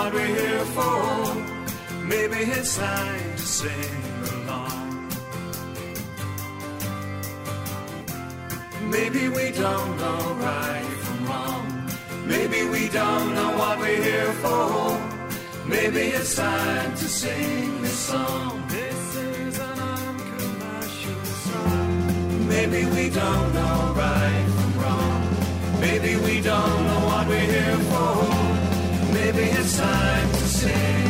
what 0.02 0.12
we're 0.14 0.26
here 0.26 0.64
for. 0.76 1.34
Maybe 2.04 2.50
it's 2.50 2.76
time 2.76 3.36
to 3.36 3.42
sing 3.42 4.02
along. 4.32 5.08
Maybe 8.90 9.28
we 9.28 9.52
don't 9.52 9.96
know 10.02 10.20
right 10.40 10.96
from 11.04 11.26
wrong. 11.26 11.90
Maybe 12.26 12.64
we 12.74 12.88
don't 12.88 13.34
know 13.34 13.50
what 13.60 13.78
we're 13.78 14.02
here 14.02 14.32
for. 14.44 14.98
Maybe 15.66 16.02
it's 16.18 16.34
time 16.34 16.90
to 16.96 17.04
sing 17.04 17.82
this 17.82 17.98
song. 18.10 18.64
This 18.68 19.16
is 19.16 19.58
an 19.58 19.78
uncommercial 19.78 21.24
song. 21.24 22.48
Maybe 22.48 22.86
we 22.86 23.10
don't 23.10 23.48
know 23.58 23.94
right 24.04 24.46
from 24.56 24.72
wrong. 24.80 25.20
Maybe 25.80 26.16
we 26.16 26.40
don't 26.40 26.80
know 26.88 27.00
what 27.10 27.28
we're 27.28 27.50
here 27.56 27.78
for. 27.90 28.31
It's 29.64 29.76
time 29.76 30.32
to 30.32 30.48
sing 30.48 31.01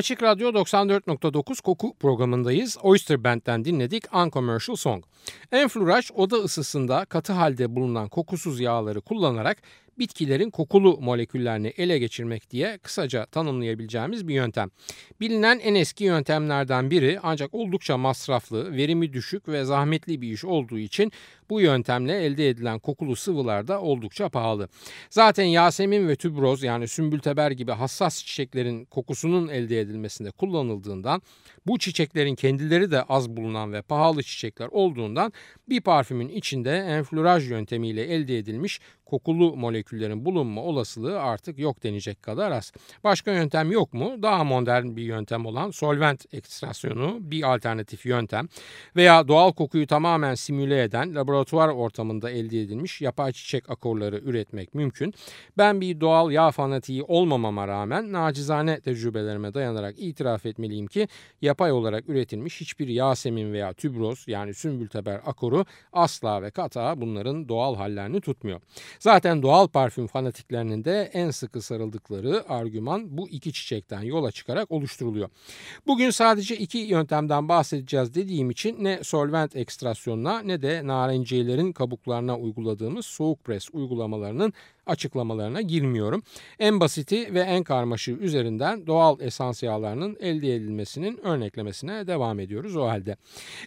Açık 0.00 0.22
Radyo 0.22 0.48
94.9 0.48 1.62
koku 1.62 1.94
programındayız. 1.94 2.78
Oyster 2.82 3.24
Band'den 3.24 3.64
dinledik 3.64 4.14
Uncommercial 4.14 4.76
Song. 4.76 5.04
Enfluraj 5.52 6.10
oda 6.14 6.36
ısısında 6.36 7.04
katı 7.04 7.32
halde 7.32 7.76
bulunan 7.76 8.08
kokusuz 8.08 8.60
yağları 8.60 9.00
kullanarak 9.00 9.62
bitkilerin 9.98 10.50
kokulu 10.50 11.00
moleküllerini 11.00 11.68
ele 11.68 11.98
geçirmek 11.98 12.50
diye 12.50 12.78
kısaca 12.78 13.26
tanımlayabileceğimiz 13.26 14.28
bir 14.28 14.34
yöntem. 14.34 14.70
Bilinen 15.20 15.58
en 15.58 15.74
eski 15.74 16.04
yöntemlerden 16.04 16.90
biri 16.90 17.18
ancak 17.22 17.54
oldukça 17.54 17.96
masraflı, 17.96 18.72
verimi 18.76 19.12
düşük 19.12 19.48
ve 19.48 19.64
zahmetli 19.64 20.20
bir 20.20 20.32
iş 20.32 20.44
olduğu 20.44 20.78
için 20.78 21.12
bu 21.50 21.60
yöntemle 21.60 22.24
elde 22.24 22.48
edilen 22.48 22.78
kokulu 22.78 23.16
sıvılar 23.16 23.68
da 23.68 23.80
oldukça 23.80 24.28
pahalı. 24.28 24.68
Zaten 25.10 25.44
Yasemin 25.44 26.08
ve 26.08 26.16
tübroz 26.16 26.62
yani 26.62 26.88
sümbülteber 26.88 27.50
gibi 27.50 27.72
hassas 27.72 28.24
çiçeklerin 28.24 28.84
kokusunun 28.84 29.48
elde 29.48 29.80
edilmesinde 29.80 30.30
kullanıldığından 30.30 31.22
bu 31.66 31.78
çiçeklerin 31.78 32.34
kendileri 32.34 32.90
de 32.90 33.02
az 33.02 33.30
bulunan 33.30 33.72
ve 33.72 33.82
pahalı 33.82 34.22
çiçekler 34.22 34.68
olduğundan 34.70 35.32
bir 35.68 35.80
parfümün 35.80 36.28
içinde 36.28 36.76
enfloraj 36.76 37.50
yöntemiyle 37.50 38.02
elde 38.02 38.38
edilmiş 38.38 38.80
kokulu 39.04 39.56
moleküllerin 39.56 40.24
bulunma 40.24 40.62
olasılığı 40.62 41.20
artık 41.20 41.58
yok 41.58 41.82
denecek 41.82 42.22
kadar 42.22 42.50
az. 42.50 42.72
Başka 43.04 43.32
yöntem 43.32 43.72
yok 43.72 43.92
mu? 43.92 44.22
Daha 44.22 44.44
modern 44.44 44.96
bir 44.96 45.02
yöntem 45.02 45.46
olan 45.46 45.70
solvent 45.70 46.34
ekstrasyonu 46.34 47.18
bir 47.20 47.54
alternatif 47.54 48.06
yöntem 48.06 48.48
veya 48.96 49.28
doğal 49.28 49.52
kokuyu 49.52 49.86
tamamen 49.86 50.34
simüle 50.34 50.82
eden 50.82 51.14
laboratuvar 51.14 51.39
ortamında 51.68 52.30
elde 52.30 52.60
edilmiş 52.60 53.00
yapay 53.00 53.32
çiçek 53.32 53.70
akorları 53.70 54.18
üretmek 54.18 54.74
mümkün. 54.74 55.14
Ben 55.58 55.80
bir 55.80 56.00
doğal 56.00 56.30
yağ 56.30 56.50
fanatiği 56.50 57.02
olmamama 57.02 57.68
rağmen 57.68 58.12
nacizane 58.12 58.80
tecrübelerime 58.80 59.54
dayanarak 59.54 59.94
itiraf 59.98 60.46
etmeliyim 60.46 60.86
ki 60.86 61.08
yapay 61.42 61.72
olarak 61.72 62.08
üretilmiş 62.08 62.60
hiçbir 62.60 62.88
Yasemin 62.88 63.52
veya 63.52 63.72
tübroz 63.72 64.24
yani 64.26 64.54
sümbülteber 64.54 65.20
akoru 65.26 65.64
asla 65.92 66.42
ve 66.42 66.50
kata 66.50 67.00
bunların 67.00 67.48
doğal 67.48 67.76
hallerini 67.76 68.20
tutmuyor. 68.20 68.60
Zaten 68.98 69.42
doğal 69.42 69.68
parfüm 69.68 70.06
fanatiklerinin 70.06 70.84
de 70.84 71.10
en 71.12 71.30
sıkı 71.30 71.62
sarıldıkları 71.62 72.44
argüman 72.48 73.18
bu 73.18 73.28
iki 73.28 73.52
çiçekten 73.52 74.02
yola 74.02 74.30
çıkarak 74.30 74.70
oluşturuluyor. 74.70 75.28
Bugün 75.86 76.10
sadece 76.10 76.56
iki 76.56 76.78
yöntemden 76.78 77.48
bahsedeceğiz 77.48 78.14
dediğim 78.14 78.50
için 78.50 78.84
ne 78.84 79.04
solvent 79.04 79.56
ekstrasyonuna 79.56 80.40
ne 80.42 80.62
de 80.62 80.86
narenciyelerin 81.30 81.72
kabuklarına 81.72 82.38
uyguladığımız 82.38 83.06
soğuk 83.06 83.44
pres 83.44 83.68
uygulamalarının 83.72 84.52
açıklamalarına 84.86 85.60
girmiyorum. 85.60 86.22
En 86.58 86.80
basiti 86.80 87.34
ve 87.34 87.40
en 87.40 87.62
karmaşığı 87.62 88.12
üzerinden 88.12 88.86
doğal 88.86 89.20
esans 89.20 89.62
yağlarının 89.62 90.16
elde 90.20 90.54
edilmesinin 90.54 91.26
örneklemesine 91.26 92.06
devam 92.06 92.40
ediyoruz 92.40 92.76
o 92.76 92.82
halde. 92.82 93.16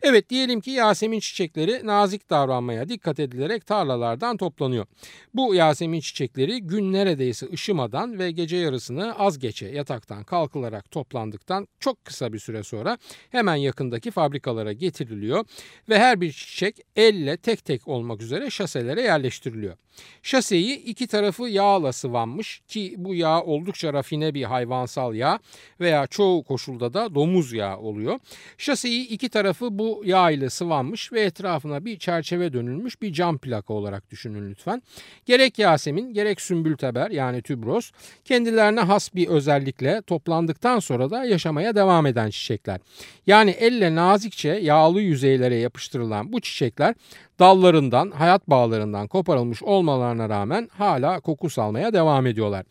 Evet 0.02 0.30
diyelim 0.30 0.62
ki 0.62 0.72
Yasemin 0.72 1.20
çiçekleri 1.20 1.88
nazik 1.88 2.30
davranmaya 2.30 2.90
dikkat 2.90 3.20
edilerek 3.20 3.66
tarlalardan 3.66 4.38
toplanıyor. 4.38 4.86
Bu 5.34 5.56
Yasemin 5.56 6.00
çiçekleri 6.00 6.62
gün 6.62 6.94
neredeyse 6.94 7.48
ışımadan 7.54 8.20
ve 8.20 8.32
gece 8.32 8.58
yarısını 8.58 9.20
az 9.20 9.40
geçe 9.40 9.68
yataktan 9.68 10.24
kalkılarak 10.24 10.92
toplandıktan 10.92 11.68
çok 11.80 12.06
kısa 12.06 12.34
bir 12.34 12.40
süre 12.40 12.64
sonra 12.64 12.98
hemen 13.30 13.56
yakındaki 13.56 14.12
fabrikalara 14.12 14.74
getiriliyor 14.74 15.46
ve 15.90 16.00
her 16.00 16.22
bir 16.22 16.32
çiçek 16.32 16.80
elle 16.96 17.38
tek 17.38 17.66
tek 17.66 17.88
olmak 17.88 18.22
üzere 18.22 18.50
şaselere 18.50 19.02
yerleştiriliyor. 19.02 19.78
Şaseyi 20.24 20.76
iki 20.76 21.03
tarafı 21.08 21.44
yağla 21.44 21.94
sıvanmış 21.94 22.62
ki 22.68 22.96
bu 22.98 23.16
yağ 23.16 23.42
oldukça 23.42 23.94
rafine 23.94 24.34
bir 24.34 24.44
hayvansal 24.44 25.16
yağ 25.16 25.40
veya 25.80 26.08
çoğu 26.08 26.44
koşulda 26.44 26.94
da 26.94 27.16
domuz 27.16 27.54
yağı 27.54 27.78
oluyor. 27.78 28.20
Şaseyi 28.58 29.08
iki 29.08 29.30
tarafı 29.30 29.80
bu 29.80 30.02
yağ 30.06 30.32
ile 30.32 30.50
sıvanmış 30.50 31.14
ve 31.14 31.22
etrafına 31.22 31.86
bir 31.86 32.00
çerçeve 32.00 32.54
dönülmüş 32.54 33.02
bir 33.02 33.14
cam 33.14 33.38
plaka 33.38 33.74
olarak 33.74 34.12
düşünün 34.12 34.52
lütfen. 34.52 34.82
Gerek 35.26 35.60
Yasemin 35.60 36.14
gerek 36.14 36.42
Sümbülteber 36.42 37.12
yani 37.12 37.42
tübros 37.42 37.92
kendilerine 38.26 38.80
has 38.80 39.16
bir 39.16 39.28
özellikle 39.28 40.02
toplandıktan 40.02 40.80
sonra 40.80 41.10
da 41.10 41.26
yaşamaya 41.26 41.76
devam 41.76 42.06
eden 42.06 42.30
çiçekler. 42.30 42.80
Yani 43.28 43.52
elle 43.52 43.96
nazikçe 43.96 44.50
yağlı 44.50 45.02
yüzeylere 45.02 45.56
yapıştırılan 45.56 46.34
bu 46.34 46.42
çiçekler 46.42 46.96
dallarından, 47.40 48.12
hayat 48.12 48.50
bağlarından 48.50 49.08
koparılmış 49.08 49.64
olmalarına 49.64 50.30
rağmen 50.30 50.70
hala 50.78 50.93
koku 51.20 51.50
salmaya 51.50 51.94
devam 51.94 52.28
ediyorlar. 52.28 52.66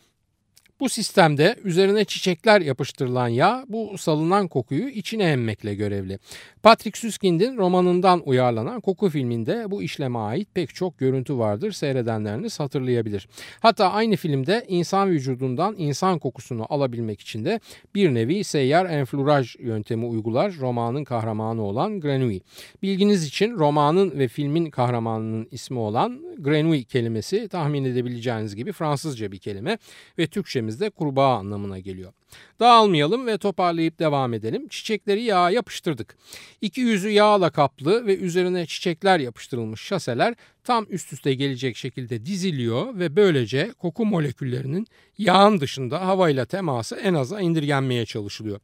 Bu 0.79 0.89
sistemde 0.89 1.55
üzerine 1.63 2.05
çiçekler 2.05 2.61
yapıştırılan 2.61 3.27
yağ 3.27 3.65
bu 3.67 3.97
salınan 3.97 4.47
kokuyu 4.47 4.89
içine 4.89 5.23
emmekle 5.23 5.75
görevli. 5.75 6.19
Patrick 6.63 6.99
Süskind'in 6.99 7.57
romanından 7.57 8.21
uyarlanan 8.25 8.81
Koku 8.81 9.09
filminde 9.09 9.71
bu 9.71 9.83
işleme 9.83 10.19
ait 10.19 10.47
pek 10.53 10.75
çok 10.75 10.97
görüntü 10.97 11.37
vardır 11.37 11.71
seyredenleriniz 11.71 12.59
hatırlayabilir. 12.59 13.27
Hatta 13.59 13.91
aynı 13.91 14.15
filmde 14.15 14.65
insan 14.67 15.09
vücudundan 15.09 15.75
insan 15.77 16.19
kokusunu 16.19 16.65
alabilmek 16.69 17.21
için 17.21 17.45
de 17.45 17.59
bir 17.95 18.13
nevi 18.13 18.43
seyyar 18.43 18.85
enfluraj 18.89 19.55
yöntemi 19.59 20.05
uygular 20.05 20.53
romanın 20.59 21.03
kahramanı 21.03 21.61
olan 21.61 21.99
Grenouille. 21.99 22.43
Bilginiz 22.81 23.25
için 23.25 23.51
romanın 23.51 24.19
ve 24.19 24.27
filmin 24.27 24.69
kahramanının 24.69 25.47
ismi 25.51 25.79
olan 25.79 26.21
Grenouille 26.37 26.83
kelimesi 26.83 27.47
tahmin 27.47 27.83
edebileceğiniz 27.83 28.55
gibi 28.55 28.71
Fransızca 28.71 29.31
bir 29.31 29.37
kelime 29.37 29.77
ve 30.17 30.27
Türkçemizde 30.73 30.89
kurbağa 30.89 31.37
anlamına 31.37 31.79
geliyor. 31.79 32.13
Dağılmayalım 32.59 33.27
ve 33.27 33.37
toparlayıp 33.37 33.99
devam 33.99 34.33
edelim. 34.33 34.67
Çiçekleri 34.67 35.23
yağa 35.23 35.49
yapıştırdık. 35.49 36.17
İki 36.61 36.81
yüzü 36.81 37.09
yağla 37.09 37.49
kaplı 37.49 38.07
ve 38.07 38.17
üzerine 38.17 38.65
çiçekler 38.65 39.19
yapıştırılmış 39.19 39.81
şaseler 39.81 40.35
tam 40.63 40.85
üst 40.89 41.13
üste 41.13 41.33
gelecek 41.33 41.77
şekilde 41.77 42.25
diziliyor 42.25 42.99
ve 42.99 43.15
böylece 43.15 43.73
koku 43.79 44.05
moleküllerinin 44.05 44.87
yağın 45.17 45.59
dışında 45.59 46.07
havayla 46.07 46.45
teması 46.45 46.95
en 46.95 47.13
aza 47.13 47.41
indirgenmeye 47.41 48.05
çalışılıyor. 48.05 48.59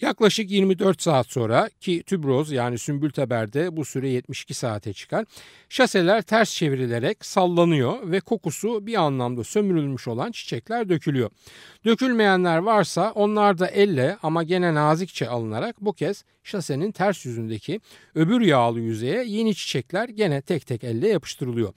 Yaklaşık 0.00 0.50
24 0.50 1.02
saat 1.02 1.26
sonra 1.26 1.70
ki 1.80 2.02
tübroz 2.02 2.52
yani 2.52 2.78
sümbülteberde 2.78 3.76
bu 3.76 3.84
süre 3.84 4.08
72 4.08 4.54
saate 4.54 4.92
çıkar. 4.92 5.26
Şaseler 5.68 6.22
ters 6.22 6.54
çevrilerek 6.54 7.26
sallanıyor 7.26 8.10
ve 8.10 8.20
kokusu 8.20 8.86
bir 8.86 8.94
anlamda 8.94 9.44
sömürülmüş 9.44 10.08
olan 10.08 10.32
çiçekler 10.32 10.88
dökülüyor. 10.88 11.30
Dökülmeyenler 11.84 12.58
varsa 12.58 13.12
onlar 13.14 13.58
da 13.58 13.66
elle 13.66 14.16
ama 14.22 14.42
gene 14.42 14.74
nazikçe 14.74 15.28
alınarak 15.28 15.80
bu 15.80 15.92
kez 15.92 16.24
şasenin 16.44 16.92
ters 16.92 17.26
yüzündeki 17.26 17.80
öbür 18.14 18.40
yağlı 18.40 18.80
yüzeye 18.80 19.24
yeni 19.24 19.54
çiçekler 19.54 20.08
gene 20.08 20.42
tek 20.42 20.66
tek 20.66 20.84
elle 20.84 21.08
yapıştırılıyor. 21.08 21.72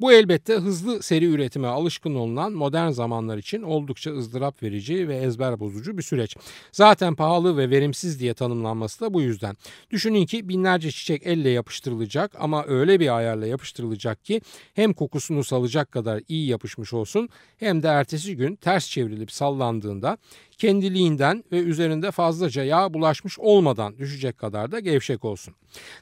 Bu 0.00 0.12
elbette 0.12 0.54
hızlı 0.54 1.02
seri 1.02 1.24
üretime 1.24 1.68
alışkın 1.68 2.14
olunan 2.14 2.52
modern 2.52 2.90
zamanlar 2.90 3.38
için 3.38 3.62
oldukça 3.62 4.10
ızdırap 4.10 4.62
verici 4.62 5.08
ve 5.08 5.16
ezber 5.16 5.60
bozucu 5.60 5.98
bir 5.98 6.02
süreç. 6.02 6.36
Zaten 6.72 7.14
pahalı 7.14 7.56
ve 7.56 7.70
verimsiz 7.70 8.20
diye 8.20 8.34
tanımlanması 8.34 9.00
da 9.00 9.14
bu 9.14 9.22
yüzden. 9.22 9.56
Düşünün 9.90 10.26
ki 10.26 10.48
binlerce 10.48 10.90
çiçek 10.90 11.26
elle 11.26 11.50
yapıştırılacak 11.50 12.32
ama 12.38 12.64
öyle 12.66 13.00
bir 13.00 13.16
ayarla 13.16 13.46
yapıştırılacak 13.46 14.24
ki 14.24 14.40
hem 14.74 14.92
kokusunu 14.92 15.44
salacak 15.44 15.92
kadar 15.92 16.22
iyi 16.28 16.48
yapışmış 16.48 16.92
olsun 16.92 17.28
hem 17.56 17.82
de 17.82 17.88
ertesi 17.88 18.36
gün 18.36 18.56
ters 18.56 18.90
çevrilip 18.90 19.32
sallandığında 19.32 20.18
kendiliğinden 20.58 21.44
ve 21.52 21.58
üzerinde 21.58 22.10
fazlaca 22.10 22.64
yağ 22.64 22.94
bulaşmış 22.94 23.38
olmadan 23.38 23.98
düşecek 23.98 24.17
kadar 24.38 24.72
da 24.72 24.80
gevşek 24.80 25.24
olsun. 25.24 25.54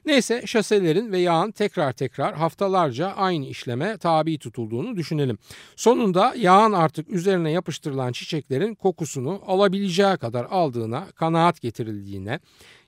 Neyse 0.07 0.43
şaselerin 0.47 1.13
ve 1.13 1.19
yağın 1.19 1.51
tekrar 1.51 1.93
tekrar 1.93 2.35
haftalarca 2.35 3.09
aynı 3.09 3.47
işleme 3.47 3.99
tabi 3.99 4.39
tutulduğunu 4.39 4.97
düşünelim. 4.97 5.39
Sonunda 5.77 6.35
yağın 6.37 6.73
artık 6.73 7.11
üzerine 7.11 7.51
yapıştırılan 7.51 8.13
çiçeklerin 8.13 8.75
kokusunu 8.75 9.43
alabileceği 9.47 10.17
kadar 10.17 10.45
aldığına 10.51 11.07
kanaat 11.15 11.61
getirildiğine 11.61 12.41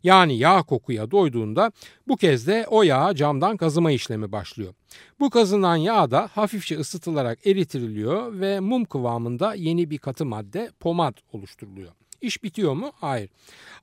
yani 0.02 0.38
yağ 0.38 0.62
kokuya 0.62 1.10
doyduğunda 1.10 1.72
bu 2.08 2.16
kez 2.16 2.46
de 2.46 2.66
o 2.70 2.82
yağı 2.82 3.14
camdan 3.14 3.56
kazıma 3.56 3.90
işlemi 3.90 4.32
başlıyor. 4.32 4.74
Bu 5.20 5.30
kazınan 5.30 5.76
yağ 5.76 6.10
da 6.10 6.28
hafifçe 6.32 6.78
ısıtılarak 6.78 7.46
eritiriliyor 7.46 8.40
ve 8.40 8.60
mum 8.60 8.84
kıvamında 8.84 9.54
yeni 9.54 9.90
bir 9.90 9.98
katı 9.98 10.26
madde 10.26 10.70
pomad 10.80 11.14
oluşturuluyor. 11.32 11.97
İş 12.20 12.42
bitiyor 12.42 12.72
mu? 12.72 12.92
Hayır. 12.94 13.30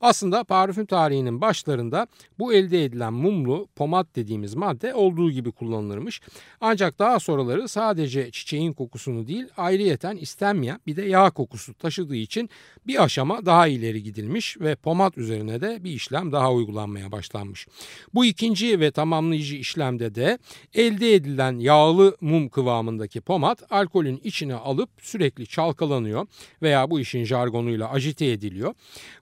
Aslında 0.00 0.44
parfüm 0.44 0.86
tarihinin 0.86 1.40
başlarında 1.40 2.06
bu 2.38 2.54
elde 2.54 2.84
edilen 2.84 3.12
mumlu 3.12 3.68
pomat 3.76 4.06
dediğimiz 4.16 4.54
madde 4.54 4.94
olduğu 4.94 5.30
gibi 5.30 5.52
kullanılırmış. 5.52 6.20
Ancak 6.60 6.98
daha 6.98 7.20
sonraları 7.20 7.68
sadece 7.68 8.30
çiçeğin 8.30 8.72
kokusunu 8.72 9.26
değil 9.26 9.46
ayrıyeten 9.56 10.16
istenmeyen 10.16 10.80
bir 10.86 10.96
de 10.96 11.02
yağ 11.02 11.30
kokusu 11.30 11.74
taşıdığı 11.74 12.16
için 12.16 12.50
bir 12.86 13.04
aşama 13.04 13.46
daha 13.46 13.66
ileri 13.66 14.02
gidilmiş 14.02 14.60
ve 14.60 14.74
pomat 14.74 15.18
üzerine 15.18 15.60
de 15.60 15.84
bir 15.84 15.90
işlem 15.90 16.32
daha 16.32 16.52
uygulanmaya 16.52 17.12
başlanmış. 17.12 17.66
Bu 18.14 18.24
ikinci 18.24 18.80
ve 18.80 18.90
tamamlayıcı 18.90 19.56
işlemde 19.56 20.14
de 20.14 20.38
elde 20.74 21.14
edilen 21.14 21.58
yağlı 21.58 22.16
mum 22.20 22.48
kıvamındaki 22.48 23.20
pomat 23.20 23.72
alkolün 23.72 24.20
içine 24.24 24.54
alıp 24.54 24.90
sürekli 25.00 25.46
çalkalanıyor 25.46 26.26
veya 26.62 26.90
bu 26.90 27.00
işin 27.00 27.24
jargonuyla 27.24 27.90
ajite 27.90 28.25
şase 28.26 28.32
ediliyor. 28.32 28.74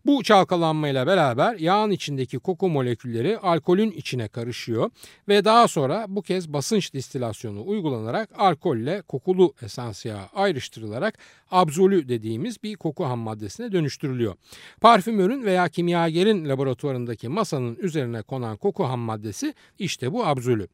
Bu 0.06 0.22
çalkalanmayla 0.22 1.06
beraber 1.06 1.56
yağın 1.58 1.90
içindeki 1.90 2.38
koku 2.38 2.68
molekülleri 2.68 3.38
alkolün 3.38 3.90
içine 3.90 4.28
karışıyor 4.28 4.90
ve 5.28 5.44
daha 5.44 5.68
sonra 5.68 6.06
bu 6.08 6.22
kez 6.22 6.48
basınç 6.48 6.94
distilasyonu 6.94 7.66
uygulanarak 7.66 8.30
alkolle 8.38 9.02
kokulu 9.02 9.54
esans 9.62 10.04
yağı 10.04 10.26
ayrıştırılarak 10.34 11.18
abzolü 11.50 12.08
dediğimiz 12.08 12.62
bir 12.62 12.76
koku 12.76 13.04
ham 13.04 13.18
maddesine 13.18 13.72
dönüştürülüyor. 13.72 14.34
Parfümörün 14.80 15.44
veya 15.44 15.68
kimyagerin 15.68 16.48
laboratuvarındaki 16.48 17.28
masanın 17.28 17.76
üzerine 17.76 18.22
konan 18.22 18.56
koku 18.56 18.84
ham 18.84 19.00
maddesi 19.00 19.54
işte 19.78 20.12
bu 20.12 20.26
abzolü. 20.26 20.68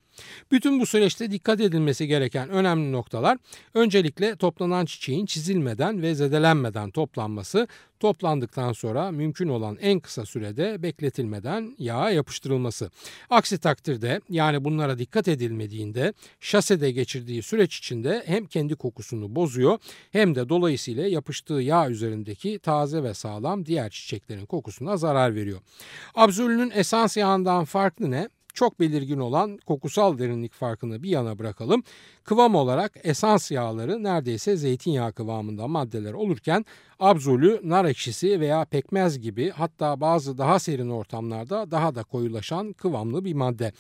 Bütün 0.51 0.81
bu 0.81 0.87
süreçte 0.87 1.31
dikkat 1.31 1.61
edilmesi 1.61 2.07
gereken 2.07 2.49
önemli 2.49 2.93
noktalar 2.93 3.39
öncelikle 3.75 4.37
toplanan 4.37 4.85
çiçeğin 4.87 5.27
çizilmeden 5.27 6.03
ve 6.03 6.15
zedelenmeden 6.15 6.91
toplanması, 6.91 7.69
toplandıktan 8.01 8.73
sonra 8.73 9.11
mümkün 9.11 9.49
olan 9.49 9.79
en 9.81 10.01
kısa 10.01 10.27
sürede 10.27 10.83
bekletilmeden 10.83 11.75
yağa 11.79 12.11
yapıştırılması. 12.11 12.91
Aksi 13.31 13.59
takdirde 13.59 14.21
yani 14.29 14.65
bunlara 14.65 14.99
dikkat 14.99 15.29
edilmediğinde 15.29 16.13
şasede 16.41 16.91
geçirdiği 16.91 17.43
süreç 17.43 17.79
içinde 17.79 18.23
hem 18.27 18.47
kendi 18.47 18.77
kokusunu 18.77 19.35
bozuyor 19.37 19.79
hem 20.13 20.35
de 20.35 20.49
dolayısıyla 20.49 21.07
yapıştığı 21.07 21.55
yağ 21.55 21.91
üzerindeki 21.91 22.59
taze 22.59 23.03
ve 23.03 23.15
sağlam 23.15 23.67
diğer 23.67 23.91
çiçeklerin 23.91 24.47
kokusuna 24.47 24.97
zarar 24.97 25.35
veriyor. 25.35 25.61
Absolünün 26.15 26.71
esans 26.75 27.17
yağından 27.17 27.65
farklı 27.65 28.11
ne? 28.11 28.29
Çok 28.55 28.81
belirgin 28.81 29.19
olan 29.19 29.59
kokusal 29.67 30.19
derinlik 30.19 30.53
farkını 30.53 31.03
bir 31.03 31.09
yana 31.09 31.39
bırakalım. 31.39 31.83
Kıvam 32.25 32.55
olarak 32.55 32.93
esans 33.05 33.51
yağları 33.51 34.03
neredeyse 34.03 34.57
zeytinyağı 34.57 35.13
kıvamında 35.13 35.69
maddeler 35.69 36.13
olurken 36.13 36.65
abzolü, 37.01 37.61
nar 37.65 37.85
ekşisi 37.85 38.41
veya 38.41 38.65
pekmez 38.65 39.21
gibi 39.21 39.51
hatta 39.51 40.01
bazı 40.01 40.39
daha 40.39 40.59
serin 40.59 40.91
ortamlarda 40.91 41.71
daha 41.71 41.95
da 41.95 42.03
koyulaşan 42.03 42.73
kıvamlı 42.73 43.25
bir 43.25 43.35
madde. 43.35 43.73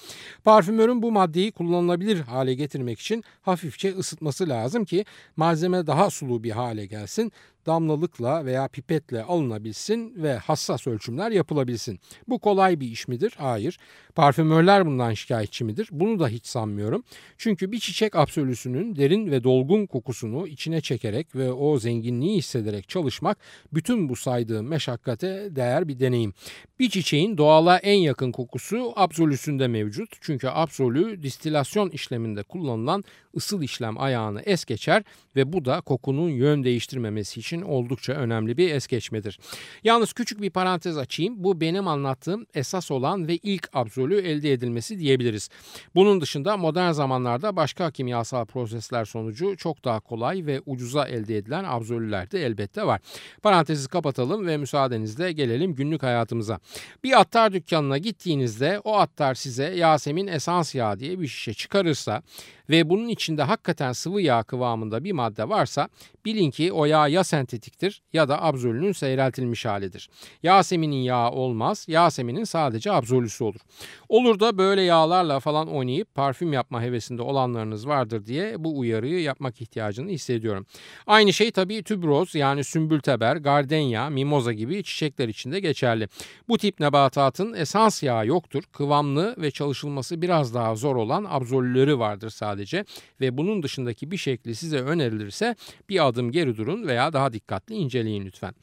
Parfümörün 0.44 1.02
bu 1.02 1.12
maddeyi 1.12 1.52
kullanılabilir 1.52 2.20
hale 2.20 2.54
getirmek 2.54 3.00
için 3.00 3.24
hafifçe 3.42 3.94
ısıtması 3.94 4.48
lazım 4.48 4.84
ki 4.84 5.04
malzeme 5.36 5.86
daha 5.86 6.10
sulu 6.10 6.42
bir 6.44 6.50
hale 6.50 6.86
gelsin 6.86 7.32
damlalıkla 7.70 8.44
veya 8.44 8.68
pipetle 8.68 9.22
alınabilsin 9.22 10.22
ve 10.22 10.36
hassas 10.36 10.86
ölçümler 10.86 11.30
yapılabilsin. 11.30 12.00
Bu 12.28 12.38
kolay 12.38 12.80
bir 12.80 12.86
iş 12.86 13.08
midir? 13.08 13.34
Hayır. 13.38 13.78
Parfümörler 14.14 14.86
bundan 14.86 15.14
şikayetçi 15.14 15.64
midir? 15.64 15.88
Bunu 15.92 16.18
da 16.18 16.28
hiç 16.28 16.46
sanmıyorum. 16.46 17.04
Çünkü 17.38 17.72
bir 17.72 17.78
çiçek 17.78 18.16
absolüsünün 18.16 18.96
derin 18.96 19.30
ve 19.30 19.44
dolgun 19.44 19.86
kokusunu 19.86 20.46
içine 20.46 20.80
çekerek 20.80 21.34
ve 21.34 21.52
o 21.52 21.78
zenginliği 21.78 22.38
hissederek 22.38 22.88
çalışmak 22.88 23.38
bütün 23.72 24.08
bu 24.08 24.16
saydığım 24.16 24.66
meşakkate 24.66 25.56
değer 25.56 25.88
bir 25.88 25.98
deneyim. 26.00 26.34
Bir 26.78 26.90
çiçeğin 26.90 27.38
doğala 27.38 27.78
en 27.78 27.98
yakın 27.98 28.32
kokusu 28.32 28.92
absolüsünde 28.96 29.68
mevcut. 29.68 30.10
Çünkü 30.20 30.48
absolü 30.48 31.22
distilasyon 31.22 31.90
işleminde 31.90 32.42
kullanılan 32.42 33.04
ısıl 33.36 33.62
işlem 33.62 34.00
ayağını 34.00 34.40
es 34.40 34.64
geçer 34.64 35.02
ve 35.36 35.52
bu 35.52 35.64
da 35.64 35.80
kokunun 35.80 36.28
yön 36.28 36.64
değiştirmemesi 36.64 37.40
için 37.40 37.59
oldukça 37.62 38.12
önemli 38.12 38.56
bir 38.56 38.74
es 38.74 38.86
geçmedir. 38.86 39.38
Yalnız 39.84 40.12
küçük 40.12 40.42
bir 40.42 40.50
parantez 40.50 40.98
açayım. 40.98 41.34
Bu 41.44 41.60
benim 41.60 41.88
anlattığım 41.88 42.46
esas 42.54 42.90
olan 42.90 43.28
ve 43.28 43.36
ilk 43.36 43.68
absolü 43.72 44.20
elde 44.20 44.52
edilmesi 44.52 44.98
diyebiliriz. 44.98 45.48
Bunun 45.94 46.20
dışında 46.20 46.56
modern 46.56 46.92
zamanlarda 46.92 47.56
başka 47.56 47.90
kimyasal 47.90 48.44
prosesler 48.44 49.04
sonucu 49.04 49.56
çok 49.56 49.84
daha 49.84 50.00
kolay 50.00 50.46
ve 50.46 50.60
ucuza 50.66 51.04
elde 51.04 51.36
edilen 51.36 51.64
absolüler 51.64 52.30
de 52.30 52.46
elbette 52.46 52.86
var. 52.86 53.00
Parantezi 53.42 53.88
kapatalım 53.88 54.46
ve 54.46 54.56
müsaadenizle 54.56 55.32
gelelim 55.32 55.74
günlük 55.74 56.02
hayatımıza. 56.02 56.60
Bir 57.04 57.20
attar 57.20 57.52
dükkanına 57.52 57.98
gittiğinizde 57.98 58.80
o 58.84 58.96
attar 58.96 59.34
size 59.34 59.64
Yasemin 59.64 60.26
esans 60.26 60.74
yağı 60.74 60.98
diye 60.98 61.20
bir 61.20 61.28
şişe 61.28 61.54
çıkarırsa 61.54 62.22
ve 62.70 62.90
bunun 62.90 63.08
içinde 63.08 63.42
hakikaten 63.42 63.92
sıvı 63.92 64.20
yağ 64.20 64.42
kıvamında 64.42 65.04
bir 65.04 65.12
madde 65.12 65.48
varsa 65.48 65.88
bilin 66.24 66.50
ki 66.50 66.72
o 66.72 66.84
yağ 66.84 67.08
ya 67.08 67.24
sentetiktir 67.40 68.02
ya 68.12 68.28
da 68.28 68.42
absolünün 68.42 68.92
seyreltilmiş 68.92 69.66
halidir. 69.66 70.08
Yasemin'in 70.42 71.02
yağı 71.02 71.30
olmaz, 71.30 71.86
Yasemin'in 71.88 72.44
sadece 72.44 72.92
absolüsü 72.92 73.44
olur. 73.44 73.60
Olur 74.08 74.40
da 74.40 74.58
böyle 74.58 74.82
yağlarla 74.82 75.40
falan 75.40 75.68
oynayıp 75.68 76.14
parfüm 76.14 76.52
yapma 76.52 76.82
hevesinde 76.82 77.22
olanlarınız 77.22 77.86
vardır 77.86 78.26
diye 78.26 78.64
bu 78.64 78.78
uyarıyı 78.78 79.20
yapmak 79.22 79.60
ihtiyacını 79.60 80.10
hissediyorum. 80.10 80.66
Aynı 81.06 81.32
şey 81.32 81.50
tabii 81.50 81.82
tübroz 81.82 82.34
yani 82.34 82.64
sümbülteber, 82.64 83.36
gardenya, 83.36 84.10
mimoza 84.10 84.52
gibi 84.52 84.82
çiçekler 84.84 85.28
için 85.28 85.52
de 85.52 85.60
geçerli. 85.60 86.08
Bu 86.48 86.58
tip 86.58 86.80
nebatatın 86.80 87.54
esans 87.54 88.02
yağı 88.02 88.26
yoktur. 88.26 88.62
Kıvamlı 88.72 89.34
ve 89.38 89.50
çalışılması 89.50 90.22
biraz 90.22 90.54
daha 90.54 90.74
zor 90.74 90.96
olan 90.96 91.26
absolüleri 91.28 91.98
vardır 91.98 92.30
sadece 92.30 92.84
ve 93.20 93.36
bunun 93.36 93.62
dışındaki 93.62 94.10
bir 94.10 94.16
şekli 94.16 94.54
size 94.54 94.78
önerilirse 94.78 95.56
bir 95.88 96.08
adım 96.08 96.30
geri 96.32 96.56
durun 96.56 96.86
veya 96.86 97.12
daha 97.12 97.29
dikkatli 97.32 97.74
inceleyin 97.74 98.24
lütfen. 98.26 98.54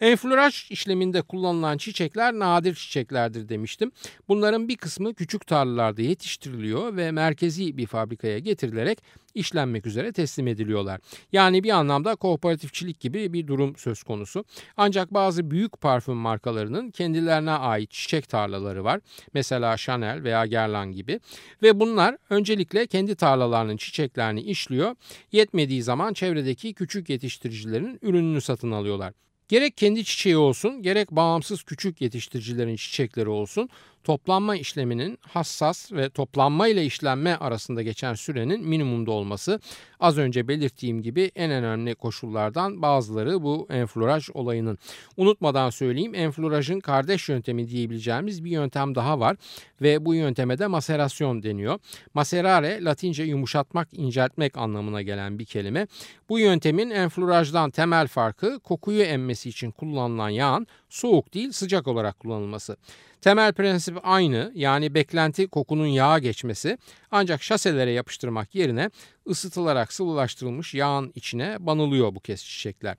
Enfloraj 0.00 0.70
işleminde 0.70 1.22
kullanılan 1.22 1.78
çiçekler 1.78 2.32
nadir 2.32 2.74
çiçeklerdir 2.74 3.48
demiştim. 3.48 3.92
Bunların 4.28 4.68
bir 4.68 4.76
kısmı 4.76 5.14
küçük 5.14 5.46
tarlalarda 5.46 6.02
yetiştiriliyor 6.02 6.96
ve 6.96 7.10
merkezi 7.10 7.76
bir 7.76 7.86
fabrikaya 7.86 8.38
getirilerek 8.38 8.98
işlenmek 9.34 9.86
üzere 9.86 10.12
teslim 10.12 10.48
ediliyorlar. 10.48 11.00
Yani 11.32 11.64
bir 11.64 11.70
anlamda 11.70 12.14
kooperatifçilik 12.14 13.00
gibi 13.00 13.32
bir 13.32 13.46
durum 13.46 13.76
söz 13.76 14.02
konusu. 14.02 14.44
Ancak 14.76 15.14
bazı 15.14 15.50
büyük 15.50 15.80
parfüm 15.80 16.16
markalarının 16.16 16.90
kendilerine 16.90 17.50
ait 17.50 17.90
çiçek 17.90 18.28
tarlaları 18.28 18.84
var. 18.84 19.00
Mesela 19.34 19.76
Chanel 19.76 20.22
veya 20.22 20.46
Guerlain 20.46 20.92
gibi. 20.92 21.20
Ve 21.62 21.80
bunlar 21.80 22.16
öncelikle 22.30 22.86
kendi 22.86 23.14
tarlalarının 23.14 23.76
çiçeklerini 23.76 24.40
işliyor. 24.40 24.96
Yetmediği 25.32 25.82
zaman 25.82 26.12
çevredeki 26.12 26.74
küçük 26.74 27.10
yetiştiricilerin 27.10 27.98
ürününü 28.02 28.40
satın 28.40 28.70
alıyorlar. 28.70 29.12
Gerek 29.48 29.76
kendi 29.76 30.04
çiçeği 30.04 30.36
olsun 30.36 30.82
gerek 30.82 31.10
bağımsız 31.10 31.62
küçük 31.62 32.00
yetiştiricilerin 32.00 32.76
çiçekleri 32.76 33.28
olsun 33.28 33.68
toplanma 34.04 34.56
işleminin 34.56 35.18
hassas 35.20 35.92
ve 35.92 36.10
toplanma 36.10 36.68
ile 36.68 36.84
işlenme 36.84 37.34
arasında 37.34 37.82
geçen 37.82 38.14
sürenin 38.14 38.68
minimumda 38.68 39.10
olması 39.10 39.60
az 40.00 40.18
önce 40.18 40.48
belirttiğim 40.48 41.02
gibi 41.02 41.30
en 41.34 41.50
önemli 41.50 41.94
koşullardan 41.94 42.82
bazıları 42.82 43.42
bu 43.42 43.66
enfloraj 43.70 44.28
olayının. 44.34 44.78
Unutmadan 45.16 45.70
söyleyeyim 45.70 46.14
enflorajın 46.14 46.80
kardeş 46.80 47.28
yöntemi 47.28 47.68
diyebileceğimiz 47.68 48.44
bir 48.44 48.50
yöntem 48.50 48.94
daha 48.94 49.20
var 49.20 49.36
ve 49.82 50.04
bu 50.04 50.14
yönteme 50.14 50.58
de 50.58 50.66
maserasyon 50.66 51.42
deniyor. 51.42 51.78
Maserare 52.14 52.84
latince 52.84 53.22
yumuşatmak, 53.22 53.88
inceltmek 53.92 54.56
anlamına 54.56 55.02
gelen 55.02 55.38
bir 55.38 55.44
kelime. 55.44 55.86
Bu 56.28 56.38
yöntemin 56.38 56.90
enflorajdan 56.90 57.70
temel 57.70 58.06
farkı 58.06 58.60
kokuyu 58.60 59.02
emmesi 59.02 59.48
için 59.48 59.70
kullanılan 59.70 60.28
yağın 60.28 60.66
soğuk 60.88 61.34
değil 61.34 61.52
sıcak 61.52 61.88
olarak 61.88 62.20
kullanılması. 62.20 62.76
Temel 63.24 63.52
prensip 63.52 63.98
aynı 64.02 64.52
yani 64.54 64.94
beklenti 64.94 65.46
kokunun 65.46 65.86
yağa 65.86 66.18
geçmesi 66.18 66.78
ancak 67.10 67.42
şaselere 67.42 67.90
yapıştırmak 67.90 68.54
yerine 68.54 68.90
ısıtılarak 69.28 69.92
sıvılaştırılmış 69.92 70.74
yağın 70.74 71.12
içine 71.14 71.56
banılıyor 71.60 72.14
bu 72.14 72.20
kez 72.20 72.44
çiçekler. 72.44 72.96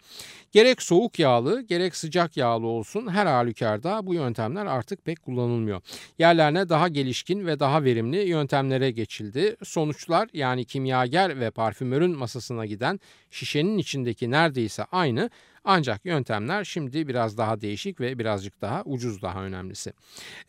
Gerek 0.51 0.81
soğuk 0.81 1.19
yağlı 1.19 1.61
gerek 1.61 1.95
sıcak 1.95 2.37
yağlı 2.37 2.67
olsun 2.67 3.07
her 3.07 3.25
halükarda 3.25 4.07
bu 4.07 4.13
yöntemler 4.13 4.65
artık 4.65 5.05
pek 5.05 5.21
kullanılmıyor. 5.21 5.81
Yerlerine 6.19 6.69
daha 6.69 6.87
gelişkin 6.87 7.45
ve 7.45 7.59
daha 7.59 7.83
verimli 7.83 8.17
yöntemlere 8.17 8.91
geçildi. 8.91 9.55
Sonuçlar 9.63 10.29
yani 10.33 10.65
kimyager 10.65 11.39
ve 11.39 11.51
parfümörün 11.51 12.17
masasına 12.17 12.65
giden 12.65 12.99
şişenin 13.31 13.77
içindeki 13.77 14.31
neredeyse 14.31 14.83
aynı 14.91 15.29
ancak 15.65 16.05
yöntemler 16.05 16.63
şimdi 16.63 17.07
biraz 17.07 17.37
daha 17.37 17.61
değişik 17.61 17.99
ve 17.99 18.19
birazcık 18.19 18.61
daha 18.61 18.83
ucuz 18.85 19.21
daha 19.21 19.43
önemlisi. 19.43 19.93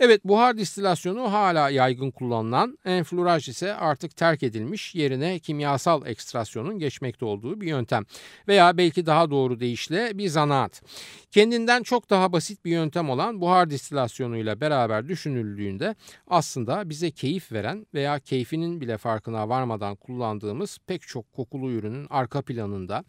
Evet 0.01 0.25
buhar 0.25 0.59
distilasyonu 0.59 1.33
hala 1.33 1.71
yaygın 1.71 2.11
kullanılan 2.11 2.79
enfloraj 2.85 3.49
ise 3.49 3.75
artık 3.75 4.17
terk 4.17 4.43
edilmiş 4.43 4.95
yerine 4.95 5.39
kimyasal 5.39 6.07
ekstrasyonun 6.07 6.79
geçmekte 6.79 7.25
olduğu 7.25 7.61
bir 7.61 7.67
yöntem 7.67 8.05
veya 8.49 8.77
belki 8.77 9.07
daha 9.07 9.31
doğru 9.31 9.61
deyişle 9.61 10.19
bir 10.19 10.29
zanaat. 10.29 10.83
Kendinden 11.31 11.83
çok 11.83 12.11
daha 12.11 12.33
basit 12.33 12.65
bir 12.65 12.71
yöntem 12.71 13.11
olan 13.11 13.41
buhar 13.41 13.71
distilasyonuyla 13.71 14.61
beraber 14.61 15.09
düşünüldüğünde 15.09 15.95
aslında 16.27 16.89
bize 16.91 17.11
keyif 17.11 17.53
veren 17.53 17.87
veya 17.95 18.19
keyfinin 18.19 18.81
bile 18.81 18.99
farkına 18.99 19.49
varmadan 19.49 19.97
kullandığımız 19.97 20.79
pek 20.87 21.03
çok 21.03 21.33
kokulu 21.33 21.71
ürünün 21.71 22.07
arka 22.11 22.43
planında 22.43 23.05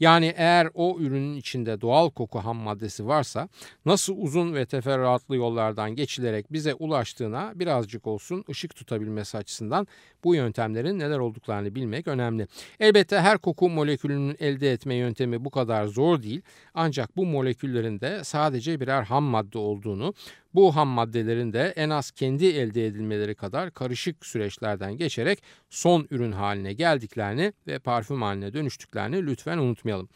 yani 0.00 0.34
eğer 0.36 0.68
o 0.74 0.96
ürünün 0.98 1.36
içinde 1.50 1.80
doğal 1.80 2.10
koku 2.10 2.38
ham 2.38 2.56
maddesi 2.56 3.06
varsa 3.06 3.48
nasıl 3.86 4.16
uzun 4.16 4.54
ve 4.54 4.66
teferruatlı 4.66 5.36
yollardan 5.36 5.90
geçilerek 5.90 6.52
bize 6.52 6.74
ulaştığına 6.74 7.52
birazcık 7.54 8.06
olsun 8.06 8.44
ışık 8.50 8.76
tutabilmesi 8.76 9.38
açısından 9.38 9.86
bu 10.24 10.34
yöntemlerin 10.34 10.98
neler 10.98 11.18
olduklarını 11.18 11.74
bilmek 11.74 12.08
önemli. 12.08 12.46
Elbette 12.80 13.20
her 13.20 13.38
koku 13.38 13.68
molekülünün 13.68 14.36
elde 14.40 14.72
etme 14.72 14.94
yöntemi 14.94 15.44
bu 15.44 15.50
kadar 15.50 15.86
zor 15.86 16.22
değil 16.22 16.42
ancak 16.74 17.16
bu 17.16 17.26
moleküllerin 17.26 18.00
de 18.00 18.24
sadece 18.24 18.80
birer 18.80 19.02
ham 19.02 19.24
madde 19.24 19.58
olduğunu 19.58 20.14
bu 20.54 20.76
ham 20.76 20.88
maddelerin 20.88 21.52
de 21.52 21.72
en 21.76 21.90
az 21.90 22.10
kendi 22.10 22.46
elde 22.46 22.86
edilmeleri 22.86 23.34
kadar 23.34 23.70
karışık 23.70 24.26
süreçlerden 24.26 24.96
geçerek 24.96 25.42
son 25.70 26.06
ürün 26.10 26.32
haline 26.32 26.72
geldiklerini 26.72 27.52
ve 27.66 27.78
parfüm 27.78 28.22
haline 28.22 28.52
dönüştüklerini 28.52 29.26
lütfen 29.26 29.58
unutmayalım. 29.58 30.08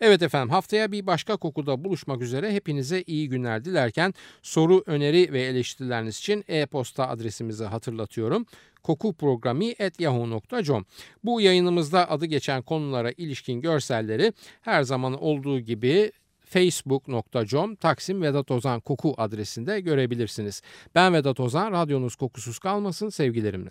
Evet 0.00 0.22
efendim 0.22 0.50
haftaya 0.50 0.92
bir 0.92 1.06
başka 1.06 1.36
kokuda 1.36 1.84
buluşmak 1.84 2.22
üzere. 2.22 2.52
Hepinize 2.52 3.04
iyi 3.06 3.28
günler 3.28 3.64
dilerken 3.64 4.14
soru, 4.42 4.82
öneri 4.86 5.32
ve 5.32 5.42
eleştirileriniz 5.42 6.18
için 6.18 6.44
e-posta 6.48 7.08
adresimizi 7.08 7.64
hatırlatıyorum. 7.64 8.46
kokuprogrami.yahoo.com 8.82 10.86
Bu 11.24 11.40
yayınımızda 11.40 12.10
adı 12.10 12.26
geçen 12.26 12.62
konulara 12.62 13.12
ilişkin 13.16 13.60
görselleri 13.60 14.32
her 14.60 14.82
zaman 14.82 15.22
olduğu 15.22 15.60
gibi 15.60 16.12
facebook.com 16.52 17.76
Taksim 17.76 18.22
Vedat 18.22 18.50
Ozan 18.50 18.80
Koku 18.80 19.14
adresinde 19.16 19.80
görebilirsiniz. 19.80 20.62
Ben 20.94 21.14
Vedat 21.14 21.40
Ozan, 21.40 21.72
radyonuz 21.72 22.16
kokusuz 22.16 22.58
kalmasın 22.58 23.08
sevgilerimle. 23.08 23.70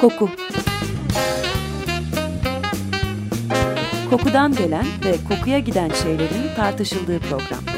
Koku 0.00 0.28
Kokudan 4.10 4.54
gelen 4.54 4.86
ve 5.04 5.16
kokuya 5.28 5.58
giden 5.58 5.90
şeylerin 5.90 6.54
tartışıldığı 6.56 7.20
program. 7.20 7.77